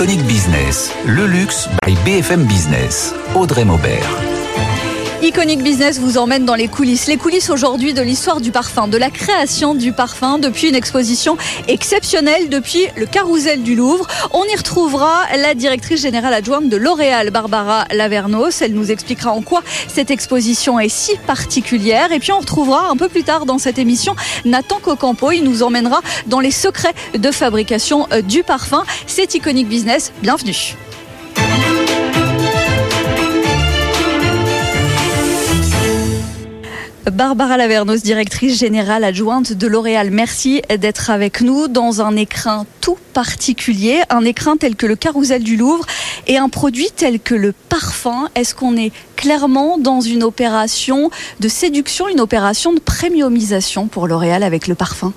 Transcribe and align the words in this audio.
Iconic 0.00 0.22
Business, 0.26 0.90
le 1.04 1.26
luxe 1.26 1.68
by 1.84 1.94
BFM 2.06 2.46
Business. 2.46 3.12
Audrey 3.34 3.66
Maubert. 3.66 4.39
Iconic 5.22 5.62
Business 5.62 5.98
vous 5.98 6.16
emmène 6.16 6.46
dans 6.46 6.54
les 6.54 6.66
coulisses. 6.66 7.06
Les 7.06 7.18
coulisses 7.18 7.50
aujourd'hui 7.50 7.92
de 7.92 8.00
l'histoire 8.00 8.40
du 8.40 8.52
parfum, 8.52 8.88
de 8.88 8.96
la 8.96 9.10
création 9.10 9.74
du 9.74 9.92
parfum 9.92 10.38
depuis 10.38 10.70
une 10.70 10.74
exposition 10.74 11.36
exceptionnelle, 11.68 12.48
depuis 12.48 12.86
le 12.96 13.04
carrousel 13.04 13.62
du 13.62 13.74
Louvre. 13.74 14.06
On 14.32 14.44
y 14.44 14.56
retrouvera 14.56 15.24
la 15.36 15.52
directrice 15.52 16.00
générale 16.00 16.32
adjointe 16.32 16.70
de 16.70 16.76
L'Oréal, 16.78 17.30
Barbara 17.30 17.84
Lavernos. 17.92 18.62
Elle 18.62 18.72
nous 18.72 18.90
expliquera 18.90 19.32
en 19.32 19.42
quoi 19.42 19.62
cette 19.88 20.10
exposition 20.10 20.80
est 20.80 20.88
si 20.88 21.14
particulière. 21.26 22.12
Et 22.12 22.18
puis 22.18 22.32
on 22.32 22.40
retrouvera 22.40 22.88
un 22.88 22.96
peu 22.96 23.10
plus 23.10 23.22
tard 23.22 23.44
dans 23.44 23.58
cette 23.58 23.78
émission 23.78 24.16
Nathan 24.46 24.78
Cocampo. 24.80 25.32
Il 25.32 25.44
nous 25.44 25.62
emmènera 25.62 26.00
dans 26.28 26.40
les 26.40 26.50
secrets 26.50 26.94
de 27.12 27.30
fabrication 27.30 28.06
euh, 28.12 28.22
du 28.22 28.42
parfum. 28.42 28.84
C'est 29.06 29.34
Iconic 29.34 29.68
Business. 29.68 30.12
Bienvenue. 30.22 30.76
Barbara 37.06 37.56
Lavernos, 37.56 38.02
directrice 38.02 38.58
générale 38.58 39.04
adjointe 39.04 39.54
de 39.54 39.66
L'Oréal. 39.66 40.10
Merci 40.10 40.60
d'être 40.78 41.08
avec 41.08 41.40
nous 41.40 41.66
dans 41.66 42.02
un 42.02 42.14
écrin 42.14 42.66
tout 42.82 42.98
particulier, 43.14 44.02
un 44.10 44.22
écrin 44.24 44.58
tel 44.58 44.76
que 44.76 44.86
le 44.86 44.96
carrousel 44.96 45.42
du 45.42 45.56
Louvre 45.56 45.86
et 46.26 46.36
un 46.36 46.50
produit 46.50 46.88
tel 46.94 47.18
que 47.18 47.34
le 47.34 47.52
parfum. 47.52 48.28
Est-ce 48.34 48.54
qu'on 48.54 48.76
est 48.76 48.92
clairement 49.16 49.78
dans 49.78 50.02
une 50.02 50.22
opération 50.22 51.10
de 51.40 51.48
séduction, 51.48 52.06
une 52.06 52.20
opération 52.20 52.74
de 52.74 52.80
premiumisation 52.80 53.86
pour 53.86 54.06
L'Oréal 54.06 54.42
avec 54.42 54.66
le 54.66 54.74
parfum? 54.74 55.14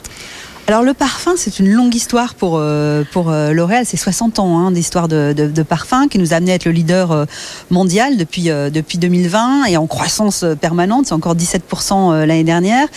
Alors 0.68 0.82
le 0.82 0.94
parfum, 0.94 1.34
c'est 1.36 1.60
une 1.60 1.70
longue 1.70 1.94
histoire 1.94 2.36
pour 2.36 2.56
euh, 2.56 3.04
pour 3.12 3.30
euh, 3.30 3.52
L'Oréal. 3.52 3.86
C'est 3.86 3.98
60 3.98 4.40
ans 4.40 4.60
hein, 4.60 4.72
d'histoire 4.72 5.10
de, 5.10 5.34
de, 5.36 5.48
de, 5.48 5.64
parfum 5.64 6.08
qui 6.08 6.20
nous 6.20 6.34
a 6.34 6.38
amené 6.38 6.54
à 6.54 6.56
être 6.56 6.64
le 6.64 6.72
leader 6.72 7.12
euh, 7.12 7.26
mondial 7.70 8.16
depuis 8.16 8.44
depuis 8.46 8.98
2020 8.98 9.66
et 9.66 9.76
en 9.76 9.88
croissance 9.88 10.46
permanente. 10.62 11.08
C'est 11.08 11.14
encore 11.14 11.36
17% 11.36 12.24
l'année 12.24 12.46
dernière. 12.46 12.88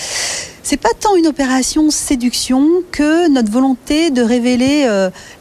C'est 0.62 0.77
pas 0.77 0.91
tant 1.00 1.17
une 1.17 1.27
opération 1.27 1.91
séduction 1.91 2.69
que 2.92 3.28
notre 3.28 3.50
volonté 3.50 4.11
de 4.11 4.23
révéler 4.23 4.89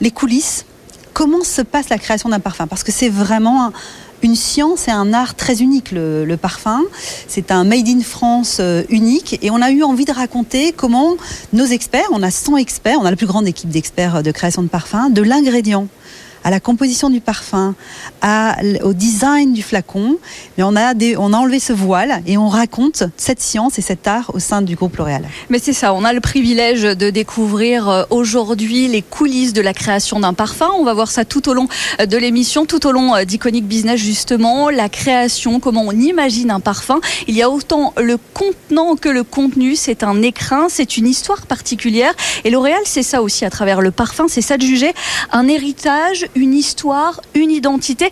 les 0.02 0.12
coulisses. 0.12 0.66
Comment 1.14 1.44
se 1.44 1.62
passe 1.62 1.90
la 1.90 1.98
création 1.98 2.30
d'un 2.30 2.40
parfum? 2.40 2.68
Parce 2.68 2.84
que 2.84 2.92
c'est 2.92 3.10
vraiment 3.10 3.66
un, 3.66 3.74
une 4.22 4.36
science 4.36 4.88
et 4.88 4.92
un 4.92 5.14
art 5.14 5.36
très 5.36 5.62
unique, 5.62 5.92
le, 5.92 6.36
parfum. 6.36 6.82
C'est 7.28 7.52
un 7.52 7.64
Made 7.64 7.88
in 7.88 8.02
France 8.02 8.58
euh, 8.60 8.84
unique 8.90 9.40
et 9.42 9.52
on 9.52 9.62
a 9.62 9.72
eu 9.72 9.84
envie 9.84 10.06
de 10.06 10.12
raconter 10.12 10.74
comment 10.74 11.16
nos 11.54 11.66
experts, 11.66 12.08
on 12.12 12.24
a 12.24 12.32
100 12.32 12.58
experts, 12.58 12.98
on 13.00 13.06
a 13.06 13.12
la 13.12 13.16
plus 13.16 13.28
grande 13.28 13.48
équipe 13.48 13.70
d'experts 13.70 14.24
de 14.24 14.32
création 14.32 14.64
de 14.64 14.68
parfum, 14.68 15.10
de 15.10 15.22
l'ingrédient 15.22 15.88
à 16.46 16.52
la 16.52 16.62
composition 16.62 17.10
du 17.10 17.20
parfum, 17.20 17.76
au 18.84 18.94
design 18.94 19.52
du 19.52 19.64
flacon. 19.64 20.18
Mais 20.58 20.64
on 20.64 20.76
a, 20.76 20.94
on 21.18 21.34
a 21.34 21.38
enlevé 21.38 21.60
ce 21.60 21.74
voile 21.74 22.22
et 22.26 22.38
on 22.38 22.48
raconte 22.48 23.04
cette 23.18 23.42
science 23.42 23.78
et 23.80 23.82
cet 23.82 24.08
art 24.08 24.32
au 24.34 24.40
sein 24.40 24.62
du 24.62 24.76
groupe 24.76 24.96
L'Oréal. 24.96 25.28
Mais 25.50 25.60
c'est 25.60 25.74
ça, 25.74 25.94
on 25.94 26.06
a 26.06 26.14
le 26.14 26.22
privilège 26.22 26.84
de 26.84 27.10
découvrir 27.10 27.90
euh, 27.90 28.04
aujourd'hui 28.12 28.88
les 28.88 29.02
coulisses 29.02 29.54
de 29.54 29.62
la 29.62 29.74
création 29.74 30.20
d'un 30.20 30.34
parfum. 30.34 30.70
On 30.78 30.84
va 30.84 30.94
voir 30.94 31.10
ça 31.10 31.26
tout 31.26 31.50
au 31.50 31.54
long 31.54 31.68
euh, 32.00 32.06
de 32.06 32.18
l'émission, 32.18 32.66
tout 32.66 32.86
au 32.88 32.92
long 32.92 33.16
euh, 33.16 33.24
d'Iconic 33.24 33.66
Business 33.66 34.00
justement, 34.00 34.70
la 34.70 34.90
création, 34.90 35.60
comment 35.60 35.84
on 35.88 35.92
imagine 35.92 36.52
un 36.52 36.60
parfum. 36.60 37.02
Il 37.28 37.36
y 37.36 37.42
a 37.42 37.50
autant 37.50 37.94
le 37.98 38.18
contenant 38.34 38.96
que 38.96 39.10
le 39.10 39.24
contenu, 39.24 39.76
c'est 39.76 40.04
un 40.04 40.22
écrin, 40.22 40.68
c'est 40.70 40.98
une 40.98 41.08
histoire 41.08 41.46
particulière. 41.48 42.14
Et 42.44 42.50
L'Oréal, 42.50 42.82
c'est 42.86 43.04
ça 43.04 43.22
aussi 43.22 43.46
à 43.46 43.50
travers 43.50 43.82
le 43.82 43.92
parfum, 43.92 44.28
c'est 44.28 44.42
ça 44.42 44.58
de 44.58 44.64
juger 44.64 44.94
un 45.32 45.48
héritage, 45.48 46.28
une 46.36 46.54
histoire, 46.54 47.22
une 47.34 47.52
identité. 47.52 48.10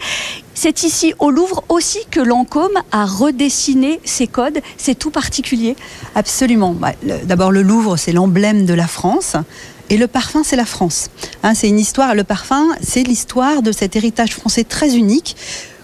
C'est 0.53 0.83
ici 0.83 1.13
au 1.19 1.29
Louvre 1.29 1.63
aussi 1.69 1.99
que 2.09 2.19
Lancôme 2.19 2.81
a 2.91 3.05
redessiné 3.05 3.99
ses 4.03 4.27
codes. 4.27 4.59
C'est 4.77 4.97
tout 4.97 5.11
particulier. 5.11 5.75
Absolument. 6.15 6.73
Bah, 6.73 6.93
d'abord, 7.23 7.51
le 7.51 7.61
Louvre, 7.61 7.97
c'est 7.97 8.13
l'emblème 8.13 8.65
de 8.65 8.73
la 8.73 8.87
France. 8.87 9.35
Et 9.89 9.97
le 9.97 10.07
parfum, 10.07 10.43
c'est 10.43 10.55
la 10.55 10.65
France. 10.65 11.09
Hein, 11.43 11.53
c'est 11.53 11.67
une 11.67 11.79
histoire. 11.79 12.15
Le 12.15 12.23
parfum, 12.23 12.67
c'est 12.81 13.03
l'histoire 13.03 13.61
de 13.61 13.71
cet 13.71 13.95
héritage 13.95 14.33
français 14.33 14.63
très 14.63 14.95
unique 14.95 15.35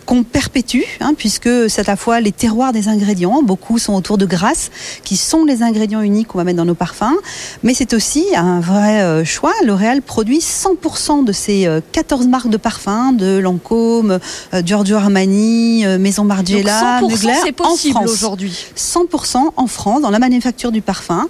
qu'on 0.10 0.24
perpétue, 0.24 0.82
hein, 1.02 1.14
puisque 1.16 1.70
c'est 1.70 1.82
à 1.88 1.92
la 1.92 1.96
fois 1.96 2.20
les 2.20 2.32
terroirs 2.32 2.74
des 2.74 2.88
ingrédients, 2.88 3.44
beaucoup 3.44 3.78
sont 3.78 3.94
autour 3.94 4.18
de 4.18 4.26
Grasse, 4.26 4.72
qui 5.04 5.16
sont 5.16 5.46
les 5.46 5.62
ingrédients 5.62 6.02
uniques 6.02 6.30
qu'on 6.30 6.40
va 6.40 6.44
mettre 6.44 6.58
dans 6.58 6.66
nos 6.66 6.74
parfums, 6.74 7.16
mais 7.62 7.76
c'est 7.76 7.94
aussi 7.94 8.26
un 8.36 8.60
vrai 8.60 9.02
euh, 9.02 9.24
choix. 9.24 9.54
L'Oréal 9.64 10.02
produit 10.02 10.40
100% 10.40 11.26
de 11.26 11.32
ses 11.32 11.70
14 11.92 12.26
euh, 12.26 12.28
marques 12.28 12.50
de 12.50 12.58
parfums, 12.58 13.14
de 13.14 13.38
Lancôme, 13.38 14.18
euh, 14.56 14.64
Giorgio 14.66 14.96
Armani, 14.96 15.86
Maison 16.00 16.24
Margiela, 16.24 17.02
Mugler, 17.04 17.34
c'est 17.44 17.52
possible 17.52 18.00
aujourd'hui. 18.06 18.66
100% 18.76 19.52
en 19.56 19.68
France, 19.68 20.02
dans 20.02 20.10
la 20.10 20.18
manufacture 20.18 20.72
du 20.72 20.82
parfum, 20.82 21.28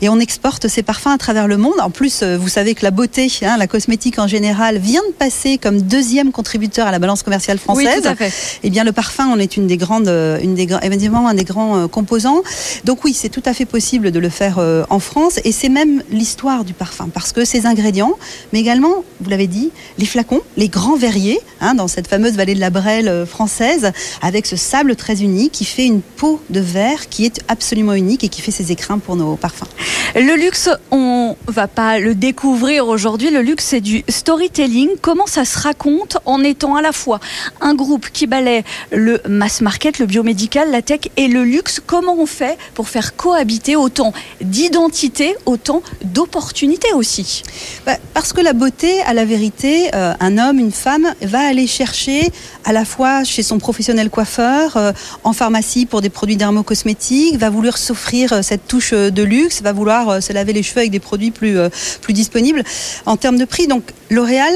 et 0.00 0.08
on 0.08 0.18
exporte 0.18 0.68
ces 0.68 0.82
parfums 0.82 1.08
à 1.08 1.18
travers 1.18 1.48
le 1.48 1.58
monde. 1.58 1.78
En 1.82 1.90
plus, 1.90 2.22
vous 2.22 2.48
savez 2.48 2.74
que 2.74 2.82
la 2.82 2.92
beauté, 2.92 3.30
hein, 3.42 3.58
la 3.58 3.66
cosmétique 3.66 4.18
en 4.18 4.26
général, 4.26 4.78
vient 4.78 5.02
de 5.06 5.12
passer 5.12 5.58
comme 5.58 5.82
deuxième 5.82 6.32
contributeur 6.32 6.86
à 6.86 6.92
la 6.92 6.98
balance 6.98 7.22
commerciale 7.22 7.58
française. 7.58 7.88
Oui, 7.94 8.00
tout 8.00 8.08
à 8.08 8.14
fait. 8.14 8.21
Eh 8.62 8.70
bien, 8.70 8.84
le 8.84 8.92
parfum, 8.92 9.28
on 9.32 9.38
est 9.38 9.56
une 9.56 9.66
des 9.66 9.76
grandes, 9.76 10.08
euh, 10.08 10.38
une 10.42 10.54
des 10.54 10.68
évidemment 10.82 11.28
un 11.28 11.34
des 11.34 11.44
grands 11.44 11.76
euh, 11.76 11.86
composants. 11.88 12.42
Donc 12.84 13.04
oui, 13.04 13.14
c'est 13.14 13.28
tout 13.28 13.42
à 13.44 13.54
fait 13.54 13.64
possible 13.64 14.10
de 14.10 14.18
le 14.18 14.28
faire 14.28 14.58
euh, 14.58 14.84
en 14.90 14.98
France, 14.98 15.40
et 15.44 15.52
c'est 15.52 15.68
même 15.68 16.02
l'histoire 16.10 16.64
du 16.64 16.72
parfum, 16.72 17.08
parce 17.12 17.32
que 17.32 17.44
ces 17.44 17.66
ingrédients, 17.66 18.14
mais 18.52 18.60
également, 18.60 19.04
vous 19.20 19.30
l'avez 19.30 19.46
dit, 19.46 19.70
les 19.98 20.06
flacons, 20.06 20.40
les 20.56 20.68
grands 20.68 20.96
verriers, 20.96 21.40
hein, 21.60 21.74
dans 21.74 21.88
cette 21.88 22.06
fameuse 22.06 22.34
vallée 22.34 22.54
de 22.54 22.60
la 22.60 22.70
Brelle 22.70 23.26
française, 23.26 23.92
avec 24.20 24.46
ce 24.46 24.56
sable 24.56 24.96
très 24.96 25.22
unique 25.22 25.52
qui 25.52 25.64
fait 25.64 25.86
une 25.86 26.00
peau 26.00 26.40
de 26.50 26.60
verre 26.60 27.08
qui 27.08 27.24
est 27.24 27.40
absolument 27.48 27.94
unique 27.94 28.24
et 28.24 28.28
qui 28.28 28.40
fait 28.40 28.50
ses 28.50 28.72
écrins 28.72 28.98
pour 28.98 29.16
nos 29.16 29.36
parfums. 29.36 29.68
Le 30.14 30.36
luxe, 30.36 30.68
on 30.90 31.36
va 31.46 31.68
pas 31.68 31.98
le 31.98 32.14
découvrir 32.14 32.88
aujourd'hui. 32.88 33.30
Le 33.30 33.40
luxe, 33.40 33.64
c'est 33.64 33.80
du 33.80 34.04
storytelling. 34.08 34.90
Comment 35.00 35.26
ça 35.26 35.44
se 35.44 35.58
raconte 35.58 36.18
en 36.26 36.42
étant 36.42 36.76
à 36.76 36.82
la 36.82 36.92
fois 36.92 37.20
un 37.60 37.74
groupe 37.74 38.01
qui 38.10 38.26
balaie 38.26 38.64
le 38.90 39.20
mass 39.28 39.60
market, 39.60 39.98
le 39.98 40.06
biomédical, 40.06 40.70
la 40.70 40.82
tech 40.82 41.00
et 41.16 41.28
le 41.28 41.44
luxe 41.44 41.80
Comment 41.84 42.16
on 42.18 42.26
fait 42.26 42.58
pour 42.74 42.88
faire 42.88 43.16
cohabiter 43.16 43.76
autant 43.76 44.12
d'identité, 44.40 45.34
autant 45.46 45.82
d'opportunités 46.04 46.92
aussi? 46.94 47.42
Bah, 47.86 47.96
Parce 48.14 48.32
que 48.32 48.40
la 48.40 48.52
beauté, 48.52 49.00
à 49.02 49.14
la 49.14 49.24
vérité, 49.24 49.90
euh, 49.94 50.14
un 50.20 50.38
homme, 50.38 50.58
une 50.58 50.72
femme 50.72 51.06
va 51.22 51.40
aller 51.40 51.66
chercher 51.66 52.30
à 52.64 52.72
la 52.72 52.84
fois 52.84 53.24
chez 53.24 53.42
son 53.42 53.58
professionnel 53.58 54.10
coiffeur, 54.10 54.76
euh, 54.76 54.92
en 55.24 55.32
pharmacie 55.32 55.86
pour 55.86 56.00
des 56.00 56.10
produits 56.10 56.36
dermocosmétiques, 56.36 57.36
va 57.36 57.50
vouloir 57.50 57.78
s'offrir 57.78 58.32
euh, 58.32 58.42
cette 58.42 58.66
touche 58.66 58.92
de 58.92 59.22
luxe, 59.22 59.62
va 59.62 59.72
vouloir 59.72 60.22
se 60.22 60.32
laver 60.32 60.52
les 60.52 60.62
cheveux 60.62 60.80
avec 60.80 60.90
des 60.90 61.00
produits 61.00 61.30
plus, 61.30 61.56
plus 62.00 62.12
disponibles 62.12 62.62
en 63.06 63.16
termes 63.16 63.38
de 63.38 63.44
prix. 63.44 63.66
Donc 63.66 63.92
L'Oréal 64.10 64.54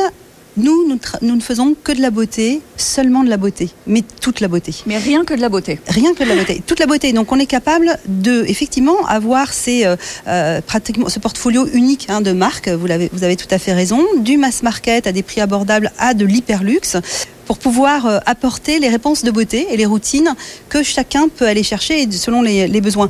nous, 0.56 0.98
nous, 1.22 1.36
ne 1.36 1.40
faisons 1.40 1.76
que 1.82 1.92
de 1.92 2.00
la 2.00 2.10
beauté, 2.10 2.60
seulement 2.76 3.24
de 3.24 3.28
la 3.28 3.36
beauté, 3.36 3.70
mais 3.86 4.02
toute 4.20 4.40
la 4.40 4.48
beauté. 4.48 4.74
Mais 4.86 4.98
rien 4.98 5.24
que 5.24 5.34
de 5.34 5.40
la 5.40 5.48
beauté. 5.48 5.78
Rien 5.86 6.14
que 6.14 6.24
de 6.24 6.28
la 6.28 6.36
beauté, 6.36 6.62
toute 6.66 6.80
la 6.80 6.86
beauté. 6.86 7.12
Donc 7.12 7.32
on 7.32 7.38
est 7.38 7.46
capable 7.46 7.98
de, 8.06 8.44
effectivement, 8.48 9.06
avoir 9.06 9.52
ces, 9.52 9.84
euh, 10.26 10.60
pratiquement 10.62 11.08
ce 11.08 11.18
portfolio 11.18 11.66
unique 11.72 12.06
hein, 12.08 12.20
de 12.20 12.32
marques. 12.32 12.68
Vous 12.68 12.90
avez, 12.90 13.10
vous 13.12 13.24
avez 13.24 13.36
tout 13.36 13.48
à 13.50 13.58
fait 13.58 13.72
raison, 13.72 14.02
du 14.18 14.38
mass 14.38 14.62
market 14.62 15.06
à 15.06 15.12
des 15.12 15.22
prix 15.22 15.40
abordables 15.40 15.92
à 15.98 16.14
de 16.14 16.24
l'hyperluxe 16.24 16.96
pour 17.44 17.58
pouvoir 17.58 18.22
apporter 18.26 18.80
les 18.80 18.88
réponses 18.88 19.22
de 19.22 19.30
beauté 19.30 19.68
et 19.70 19.76
les 19.76 19.86
routines 19.86 20.34
que 20.68 20.82
chacun 20.82 21.28
peut 21.28 21.46
aller 21.46 21.62
chercher 21.62 22.10
selon 22.10 22.42
les, 22.42 22.66
les 22.66 22.80
besoins. 22.80 23.08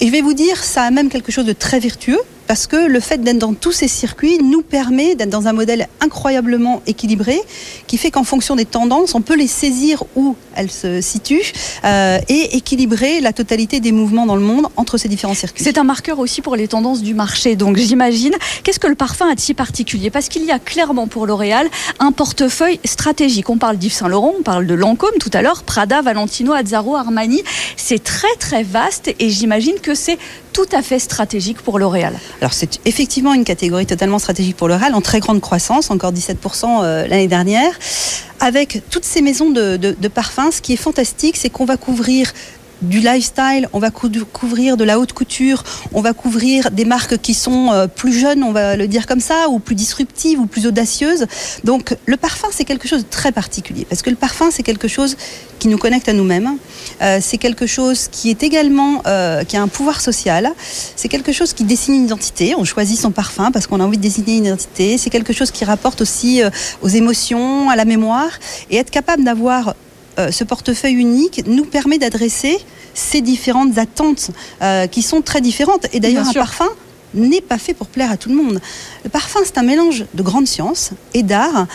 Et 0.00 0.06
je 0.06 0.12
vais 0.12 0.22
vous 0.22 0.32
dire, 0.32 0.62
ça 0.64 0.84
a 0.84 0.90
même 0.90 1.10
quelque 1.10 1.30
chose 1.30 1.44
de 1.44 1.52
très 1.52 1.80
vertueux 1.80 2.20
parce 2.46 2.66
que 2.66 2.76
le 2.76 3.00
fait 3.00 3.22
d'être 3.22 3.38
dans 3.38 3.54
tous 3.54 3.72
ces 3.72 3.88
circuits 3.88 4.38
nous 4.42 4.62
permet 4.62 5.14
d'être 5.14 5.30
dans 5.30 5.46
un 5.46 5.52
modèle 5.52 5.88
incroyablement 6.00 6.82
équilibré 6.86 7.40
qui 7.86 7.98
fait 7.98 8.10
qu'en 8.10 8.24
fonction 8.24 8.56
des 8.56 8.64
tendances, 8.64 9.14
on 9.14 9.20
peut 9.20 9.36
les 9.36 9.46
saisir 9.46 10.04
où 10.16 10.36
elles 10.54 10.70
se 10.70 11.00
situent 11.00 11.52
euh, 11.84 12.18
et 12.28 12.56
équilibrer 12.56 13.20
la 13.20 13.32
totalité 13.32 13.80
des 13.80 13.92
mouvements 13.92 14.26
dans 14.26 14.36
le 14.36 14.42
monde 14.42 14.66
entre 14.76 14.98
ces 14.98 15.08
différents 15.08 15.34
circuits. 15.34 15.64
C'est 15.64 15.78
un 15.78 15.84
marqueur 15.84 16.18
aussi 16.18 16.42
pour 16.42 16.56
les 16.56 16.68
tendances 16.68 17.02
du 17.02 17.14
marché. 17.14 17.56
Donc 17.56 17.76
j'imagine, 17.76 18.34
qu'est-ce 18.62 18.80
que 18.80 18.86
le 18.86 18.94
parfum 18.94 19.28
a 19.30 19.34
de 19.34 19.40
si 19.40 19.54
particulier? 19.54 20.10
Parce 20.10 20.28
qu'il 20.28 20.44
y 20.44 20.50
a 20.50 20.58
clairement 20.58 21.06
pour 21.06 21.26
L'Oréal 21.26 21.68
un 21.98 22.12
portefeuille 22.12 22.80
stratégique. 22.84 23.50
On 23.50 23.58
parle 23.58 23.78
d'Yves 23.78 23.92
Saint 23.92 24.08
Laurent, 24.08 24.34
on 24.38 24.42
parle 24.42 24.66
de 24.66 24.74
Lancôme 24.74 25.16
tout 25.20 25.30
à 25.32 25.42
l'heure, 25.42 25.62
Prada, 25.62 26.02
Valentino, 26.02 26.52
Azzaro, 26.52 26.96
Armani. 26.96 27.42
C'est 27.76 28.02
très 28.02 28.34
très 28.38 28.62
vaste 28.62 29.14
et 29.18 29.30
j'imagine 29.30 29.74
que 29.82 29.94
c'est 29.94 30.18
tout 30.54 30.68
à 30.72 30.82
fait 30.82 31.00
stratégique 31.00 31.60
pour 31.60 31.78
L'Oréal. 31.78 32.14
Alors 32.40 32.54
c'est 32.54 32.80
effectivement 32.86 33.34
une 33.34 33.44
catégorie 33.44 33.86
totalement 33.86 34.20
stratégique 34.20 34.56
pour 34.56 34.68
L'Oréal, 34.68 34.94
en 34.94 35.02
très 35.02 35.20
grande 35.20 35.40
croissance, 35.40 35.90
encore 35.90 36.12
17% 36.12 36.82
euh, 36.84 37.06
l'année 37.08 37.28
dernière. 37.28 37.72
Avec 38.40 38.82
toutes 38.88 39.04
ces 39.04 39.20
maisons 39.20 39.50
de, 39.50 39.76
de, 39.76 39.96
de 39.98 40.08
parfums, 40.08 40.52
ce 40.52 40.62
qui 40.62 40.72
est 40.72 40.76
fantastique, 40.76 41.36
c'est 41.36 41.50
qu'on 41.50 41.64
va 41.64 41.76
couvrir 41.76 42.32
du 42.84 43.00
lifestyle, 43.00 43.68
on 43.72 43.78
va 43.78 43.90
couvrir 43.90 44.76
de 44.76 44.84
la 44.84 44.98
haute 44.98 45.12
couture, 45.12 45.64
on 45.92 46.00
va 46.00 46.12
couvrir 46.12 46.70
des 46.70 46.84
marques 46.84 47.18
qui 47.18 47.34
sont 47.34 47.72
euh, 47.72 47.86
plus 47.86 48.12
jeunes, 48.12 48.42
on 48.42 48.52
va 48.52 48.76
le 48.76 48.86
dire 48.86 49.06
comme 49.06 49.20
ça, 49.20 49.48
ou 49.48 49.58
plus 49.58 49.74
disruptives 49.74 50.38
ou 50.38 50.46
plus 50.46 50.66
audacieuses. 50.66 51.26
Donc 51.64 51.96
le 52.06 52.16
parfum, 52.16 52.48
c'est 52.50 52.64
quelque 52.64 52.88
chose 52.88 53.04
de 53.04 53.10
très 53.10 53.32
particulier, 53.32 53.86
parce 53.88 54.02
que 54.02 54.10
le 54.10 54.16
parfum, 54.16 54.50
c'est 54.50 54.62
quelque 54.62 54.88
chose 54.88 55.16
qui 55.58 55.68
nous 55.68 55.78
connecte 55.78 56.08
à 56.08 56.12
nous-mêmes. 56.12 56.56
Euh, 57.00 57.18
c'est 57.22 57.38
quelque 57.38 57.66
chose 57.66 58.08
qui 58.08 58.30
est 58.30 58.42
également, 58.42 59.02
euh, 59.06 59.44
qui 59.44 59.56
a 59.56 59.62
un 59.62 59.68
pouvoir 59.68 60.00
social. 60.00 60.52
C'est 60.96 61.08
quelque 61.08 61.32
chose 61.32 61.52
qui 61.52 61.64
dessine 61.64 61.94
une 61.94 62.04
identité. 62.04 62.54
On 62.56 62.64
choisit 62.64 62.98
son 62.98 63.10
parfum 63.10 63.50
parce 63.50 63.66
qu'on 63.66 63.80
a 63.80 63.84
envie 63.84 63.96
de 63.96 64.02
dessiner 64.02 64.36
une 64.36 64.46
identité. 64.46 64.98
C'est 64.98 65.10
quelque 65.10 65.32
chose 65.32 65.50
qui 65.50 65.64
rapporte 65.64 66.00
aussi 66.02 66.42
aux 66.82 66.88
émotions, 66.88 67.70
à 67.70 67.76
la 67.76 67.84
mémoire. 67.84 68.30
Et 68.70 68.76
être 68.76 68.90
capable 68.90 69.24
d'avoir 69.24 69.74
ce 70.30 70.44
portefeuille 70.44 70.94
unique 70.94 71.42
nous 71.46 71.64
permet 71.64 71.98
d'adresser 71.98 72.58
ces 72.94 73.20
différentes 73.20 73.76
attentes 73.76 74.30
euh, 74.62 74.86
qui 74.86 75.02
sont 75.02 75.20
très 75.20 75.40
différentes. 75.40 75.86
Et 75.92 76.00
d'ailleurs, 76.00 76.28
un 76.28 76.32
parfum 76.32 76.68
n'est 77.14 77.40
pas 77.40 77.58
fait 77.58 77.74
pour 77.74 77.86
plaire 77.86 78.10
à 78.10 78.16
tout 78.16 78.28
le 78.28 78.34
monde. 78.34 78.60
Le 79.04 79.10
parfum, 79.10 79.40
c'est 79.44 79.58
un 79.58 79.62
mélange 79.62 80.04
de 80.14 80.22
grande 80.22 80.46
science 80.46 80.90
et 81.14 81.22
d'art 81.22 81.66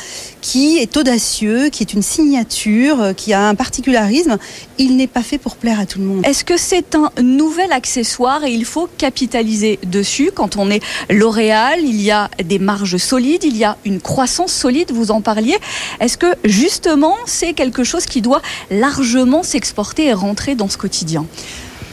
qui 0.42 0.78
est 0.78 0.96
audacieux, 0.96 1.70
qui 1.70 1.84
est 1.84 1.94
une 1.94 2.02
signature, 2.02 3.14
qui 3.16 3.34
a 3.34 3.48
un 3.48 3.56
particularisme. 3.56 4.38
Il 4.78 4.96
n'est 4.96 5.08
pas 5.08 5.24
fait 5.24 5.38
pour 5.38 5.56
plaire 5.56 5.80
à 5.80 5.86
tout 5.86 6.00
le 6.00 6.06
monde. 6.06 6.26
Est-ce 6.26 6.44
que 6.44 6.58
c'est 6.58 6.96
un 6.96 7.12
nouvel 7.22 7.72
accessoire 7.72 8.44
et 8.44 8.52
il 8.52 8.66
faut 8.66 8.88
capitaliser 8.98 9.80
dessus 9.86 10.32
Quand 10.34 10.58
on 10.58 10.70
est 10.70 10.82
L'Oréal, 11.10 11.80
il 11.84 12.02
y 12.02 12.12
a 12.12 12.30
des 12.44 12.60
marges 12.60 12.98
solides, 12.98 13.44
il 13.44 13.58
y 13.58 13.64
a 13.64 13.78
une 13.86 14.02
croissance 14.02 14.54
solide, 14.54 14.92
vous 14.92 15.12
en 15.12 15.22
parliez. 15.22 15.58
Est-ce 16.00 16.18
que 16.18 16.36
justement 16.44 17.16
c'est 17.26 17.54
quelque 17.54 17.84
chose 17.84 18.06
qui 18.06 18.22
doit 18.22 18.42
largement 18.72 19.44
s'exporter 19.44 20.06
et 20.06 20.14
rentrer 20.14 20.56
dans 20.56 20.70
ce 20.70 20.78
quotidien? 20.78 21.26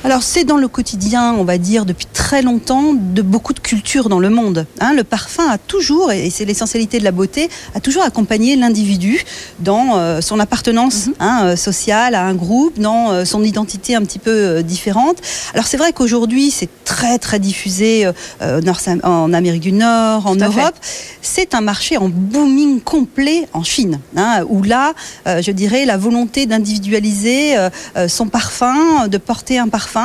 Alors 0.06 0.22
c'est 0.22 0.44
dans 0.44 0.56
le 0.56 0.68
quotidien, 0.68 1.34
on 1.34 1.42
va 1.42 1.58
dire, 1.58 1.84
depuis 1.84 2.06
très 2.06 2.40
longtemps, 2.40 2.94
de 2.94 3.22
beaucoup 3.22 3.52
de 3.52 3.58
cultures 3.58 4.08
dans 4.08 4.20
le 4.20 4.30
monde. 4.30 4.64
Hein. 4.78 4.92
le 4.92 5.02
parfum 5.02 5.50
a 5.50 5.58
toujours, 5.58 6.12
et 6.12 6.30
c'est 6.30 6.44
l'essentialité 6.44 7.00
de 7.00 7.04
la 7.04 7.10
beauté, 7.10 7.50
a 7.74 7.80
toujours 7.80 8.04
accompagné 8.04 8.54
l'individu 8.54 9.24
dans 9.58 9.96
euh, 9.96 10.20
son 10.20 10.38
appartenance 10.38 11.08
mhm. 11.08 11.14
hein, 11.18 11.40
euh, 11.42 11.56
sociale 11.56 12.14
à 12.14 12.22
un 12.22 12.34
groupe, 12.34 12.78
dans 12.78 13.10
euh, 13.10 13.24
son 13.24 13.42
identité 13.42 13.96
un 13.96 14.02
petit 14.02 14.20
peu 14.20 14.62
différente. 14.62 15.16
Alors 15.54 15.66
c'est 15.66 15.76
vrai 15.76 15.92
qu'aujourd'hui 15.92 16.52
c'est 16.52 16.68
très 16.84 17.18
très 17.18 17.40
diffusé 17.40 18.08
en 19.02 19.32
Amérique 19.32 19.62
du 19.62 19.72
Nord, 19.72 20.28
en 20.28 20.36
Europe. 20.36 20.74
C'est 21.20 21.52
un 21.52 21.60
marché 21.60 21.96
en 21.96 22.08
booming 22.08 22.80
complet 22.80 23.48
en 23.52 23.64
Chine, 23.64 23.98
hein, 24.16 24.44
où 24.48 24.62
là, 24.62 24.94
je 25.26 25.50
dirais, 25.50 25.84
la 25.84 25.96
volonté 25.96 26.46
d'individualiser 26.46 27.56
son 28.06 28.28
parfum, 28.28 29.08
de 29.08 29.18
porter 29.18 29.58
un 29.58 29.68
parfum 29.68 29.95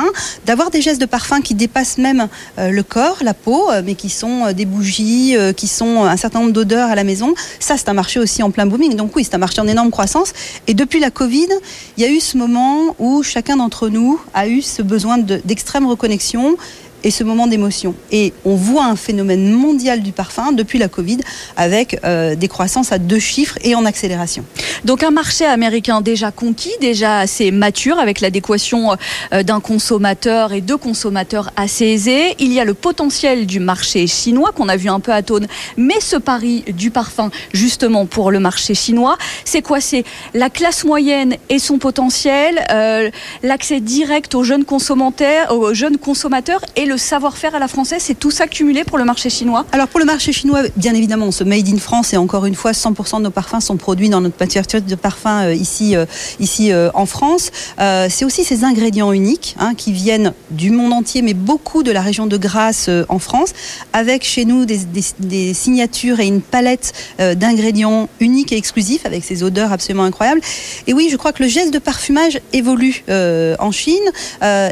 d'avoir 0.46 0.70
des 0.70 0.80
gestes 0.80 1.00
de 1.00 1.06
parfum 1.06 1.40
qui 1.40 1.54
dépassent 1.54 1.98
même 1.98 2.28
euh, 2.58 2.70
le 2.70 2.82
corps, 2.82 3.18
la 3.22 3.34
peau, 3.34 3.70
euh, 3.70 3.82
mais 3.84 3.94
qui 3.94 4.10
sont 4.10 4.46
euh, 4.46 4.52
des 4.52 4.64
bougies, 4.64 5.36
qui 5.56 5.68
sont 5.68 6.04
un 6.04 6.16
certain 6.16 6.40
nombre 6.40 6.52
d'odeurs 6.52 6.90
à 6.90 6.94
la 6.94 7.04
maison. 7.04 7.34
Ça, 7.58 7.76
c'est 7.76 7.88
un 7.88 7.94
marché 7.94 8.20
aussi 8.20 8.42
en 8.42 8.50
plein 8.50 8.66
booming. 8.66 8.94
Donc 8.96 9.14
oui, 9.16 9.24
c'est 9.24 9.34
un 9.34 9.38
marché 9.38 9.60
en 9.60 9.66
énorme 9.66 9.90
croissance. 9.90 10.32
Et 10.66 10.74
depuis 10.74 11.00
la 11.00 11.10
Covid, 11.10 11.48
il 11.96 12.02
y 12.02 12.06
a 12.06 12.10
eu 12.10 12.20
ce 12.20 12.36
moment 12.36 12.94
où 12.98 13.22
chacun 13.22 13.56
d'entre 13.56 13.88
nous 13.88 14.20
a 14.34 14.46
eu 14.48 14.62
ce 14.62 14.82
besoin 14.82 15.18
d'extrême 15.18 15.86
reconnexion 15.86 16.56
et 17.04 17.10
ce 17.10 17.24
moment 17.24 17.46
d'émotion. 17.46 17.94
Et 18.10 18.32
on 18.44 18.54
voit 18.54 18.86
un 18.86 18.96
phénomène 18.96 19.50
mondial 19.50 20.02
du 20.02 20.12
parfum 20.12 20.52
depuis 20.52 20.78
la 20.78 20.88
Covid 20.88 21.18
avec 21.56 21.98
euh, 22.04 22.34
des 22.34 22.48
croissances 22.48 22.92
à 22.92 22.98
deux 22.98 23.18
chiffres 23.18 23.58
et 23.62 23.74
en 23.74 23.84
accélération. 23.84 24.44
Donc 24.84 25.02
un 25.02 25.10
marché 25.10 25.44
américain 25.44 26.00
déjà 26.00 26.30
conquis, 26.30 26.72
déjà 26.80 27.18
assez 27.18 27.50
mature 27.50 27.98
avec 27.98 28.20
l'adéquation 28.20 28.96
euh, 29.32 29.42
d'un 29.42 29.60
consommateur 29.60 30.52
et 30.52 30.60
de 30.60 30.74
consommateurs 30.74 31.50
assez 31.56 31.86
aisés. 31.86 32.34
Il 32.38 32.52
y 32.52 32.60
a 32.60 32.64
le 32.64 32.74
potentiel 32.74 33.46
du 33.46 33.60
marché 33.60 34.06
chinois 34.06 34.52
qu'on 34.52 34.68
a 34.68 34.76
vu 34.76 34.88
un 34.88 35.00
peu 35.00 35.12
à 35.12 35.22
Tône, 35.22 35.46
mais 35.76 36.00
ce 36.00 36.16
pari 36.16 36.64
du 36.68 36.90
parfum 36.90 37.30
justement 37.52 38.06
pour 38.06 38.30
le 38.30 38.40
marché 38.40 38.74
chinois, 38.74 39.16
c'est 39.44 39.62
quoi? 39.62 39.80
C'est 39.80 40.04
la 40.34 40.50
classe 40.50 40.84
moyenne 40.84 41.36
et 41.48 41.58
son 41.58 41.78
potentiel, 41.78 42.64
euh, 42.70 43.10
l'accès 43.42 43.80
direct 43.80 44.34
aux 44.34 44.44
jeunes 44.44 44.64
aux 45.50 45.74
jeunes 45.74 45.98
consommateurs 45.98 46.60
et 46.76 46.86
le 46.86 46.91
le 46.92 46.98
savoir-faire 46.98 47.54
à 47.54 47.58
la 47.58 47.68
française, 47.68 48.02
c'est 48.02 48.18
tout 48.18 48.30
ça 48.30 48.46
cumulé 48.46 48.84
pour 48.84 48.98
le 48.98 49.04
marché 49.04 49.30
chinois 49.30 49.64
Alors 49.72 49.88
pour 49.88 49.98
le 49.98 50.04
marché 50.04 50.30
chinois, 50.30 50.60
bien 50.76 50.92
évidemment, 50.94 51.30
ce 51.30 51.42
Made 51.42 51.66
in 51.68 51.78
France 51.78 52.12
et 52.12 52.18
encore 52.18 52.44
une 52.44 52.54
fois, 52.54 52.72
100% 52.72 53.18
de 53.18 53.22
nos 53.22 53.30
parfums 53.30 53.60
sont 53.60 53.78
produits 53.78 54.10
dans 54.10 54.20
notre 54.20 54.36
manufacture 54.38 54.82
de 54.82 54.94
parfums 54.94 55.26
euh, 55.26 55.54
ici, 55.54 55.96
euh, 55.96 56.04
ici 56.38 56.70
euh, 56.70 56.90
en 56.92 57.06
France. 57.06 57.50
c'est 57.78 58.24
aussi 58.26 58.44
ces 58.44 58.64
ingrédients 58.64 59.12
uniques 59.12 59.56
hein, 59.58 59.74
qui 59.74 59.92
viennent 59.92 60.34
du 60.50 60.70
monde 60.70 60.92
entier, 60.92 61.22
mais 61.22 61.32
beaucoup 61.32 61.82
de 61.82 61.90
la 61.90 62.02
région 62.02 62.26
de 62.26 62.36
Grasse 62.36 62.90
en 63.08 63.18
France, 63.18 63.52
avec 63.94 64.22
chez 64.24 64.44
nous 64.44 64.66
des, 64.66 64.80
des 65.18 65.54
signatures 65.54 66.20
et 66.20 66.26
une 66.26 66.42
palette 66.42 66.92
d'ingrédients 67.18 68.08
uniques 68.20 68.52
et 68.52 68.56
exclusifs 68.56 69.06
avec 69.06 69.24
ces 69.24 69.42
odeurs 69.42 69.72
absolument 69.72 70.04
incroyables. 70.04 70.42
Et 70.86 70.92
oui, 70.92 71.08
je 71.10 71.16
crois 71.16 71.32
que 71.32 71.42
le 71.42 71.48
geste 71.48 71.72
de 71.72 71.78
parfumage 71.78 72.40
évolue 72.52 73.04
en 73.08 73.72
Chine. 73.72 74.06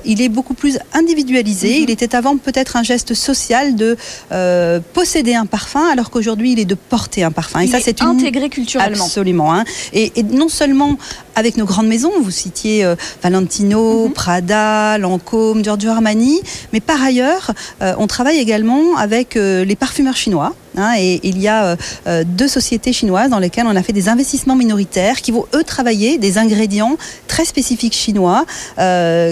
il 0.04 0.20
est 0.20 0.28
beaucoup 0.28 0.54
plus 0.54 0.78
individualisé. 0.92 1.68
Mm-hmm. 1.68 1.82
Il 1.84 1.90
était 1.90 2.09
avant 2.14 2.36
peut-être 2.36 2.76
un 2.76 2.82
geste 2.82 3.14
social 3.14 3.76
de 3.76 3.96
euh, 4.32 4.80
posséder 4.92 5.34
un 5.34 5.46
parfum, 5.46 5.86
alors 5.90 6.10
qu'aujourd'hui 6.10 6.52
il 6.52 6.60
est 6.60 6.64
de 6.64 6.74
porter 6.74 7.22
un 7.22 7.30
parfum. 7.30 7.60
Et 7.60 7.66
ça, 7.66 7.78
c'est 7.80 8.02
intégré 8.02 8.48
culturellement. 8.48 9.04
Absolument. 9.04 9.54
Hein. 9.54 9.64
Et, 9.92 10.12
non 10.22 10.48
seulement 10.48 10.96
avec 11.40 11.56
nos 11.56 11.64
grandes 11.64 11.88
maisons, 11.88 12.12
vous 12.20 12.30
citiez 12.30 12.84
euh, 12.84 12.94
Valentino, 13.22 14.06
mhm. 14.06 14.12
Prada, 14.12 14.98
Lancôme, 14.98 15.64
Giorgio 15.64 15.90
Armani, 15.90 16.40
mais 16.72 16.80
par 16.80 17.02
ailleurs, 17.02 17.50
euh, 17.82 17.94
on 17.98 18.06
travaille 18.06 18.38
également 18.38 18.96
avec 18.96 19.34
les 19.34 19.76
parfumeurs 19.76 20.16
chinois. 20.16 20.54
Hein, 20.76 20.92
et 20.98 21.18
il 21.24 21.40
y 21.40 21.48
a 21.48 21.76
deux 22.24 22.46
sociétés 22.46 22.92
chinoises 22.92 23.30
dans 23.30 23.40
lesquelles 23.40 23.66
on 23.66 23.74
a 23.74 23.82
fait 23.82 23.92
des 23.92 24.08
investissements 24.08 24.54
minoritaires 24.54 25.20
qui 25.20 25.32
vont 25.32 25.44
eux 25.54 25.64
travailler 25.64 26.16
des 26.16 26.38
ingrédients 26.38 26.96
très 27.26 27.44
spécifiques 27.44 27.94
chinois 27.94 28.44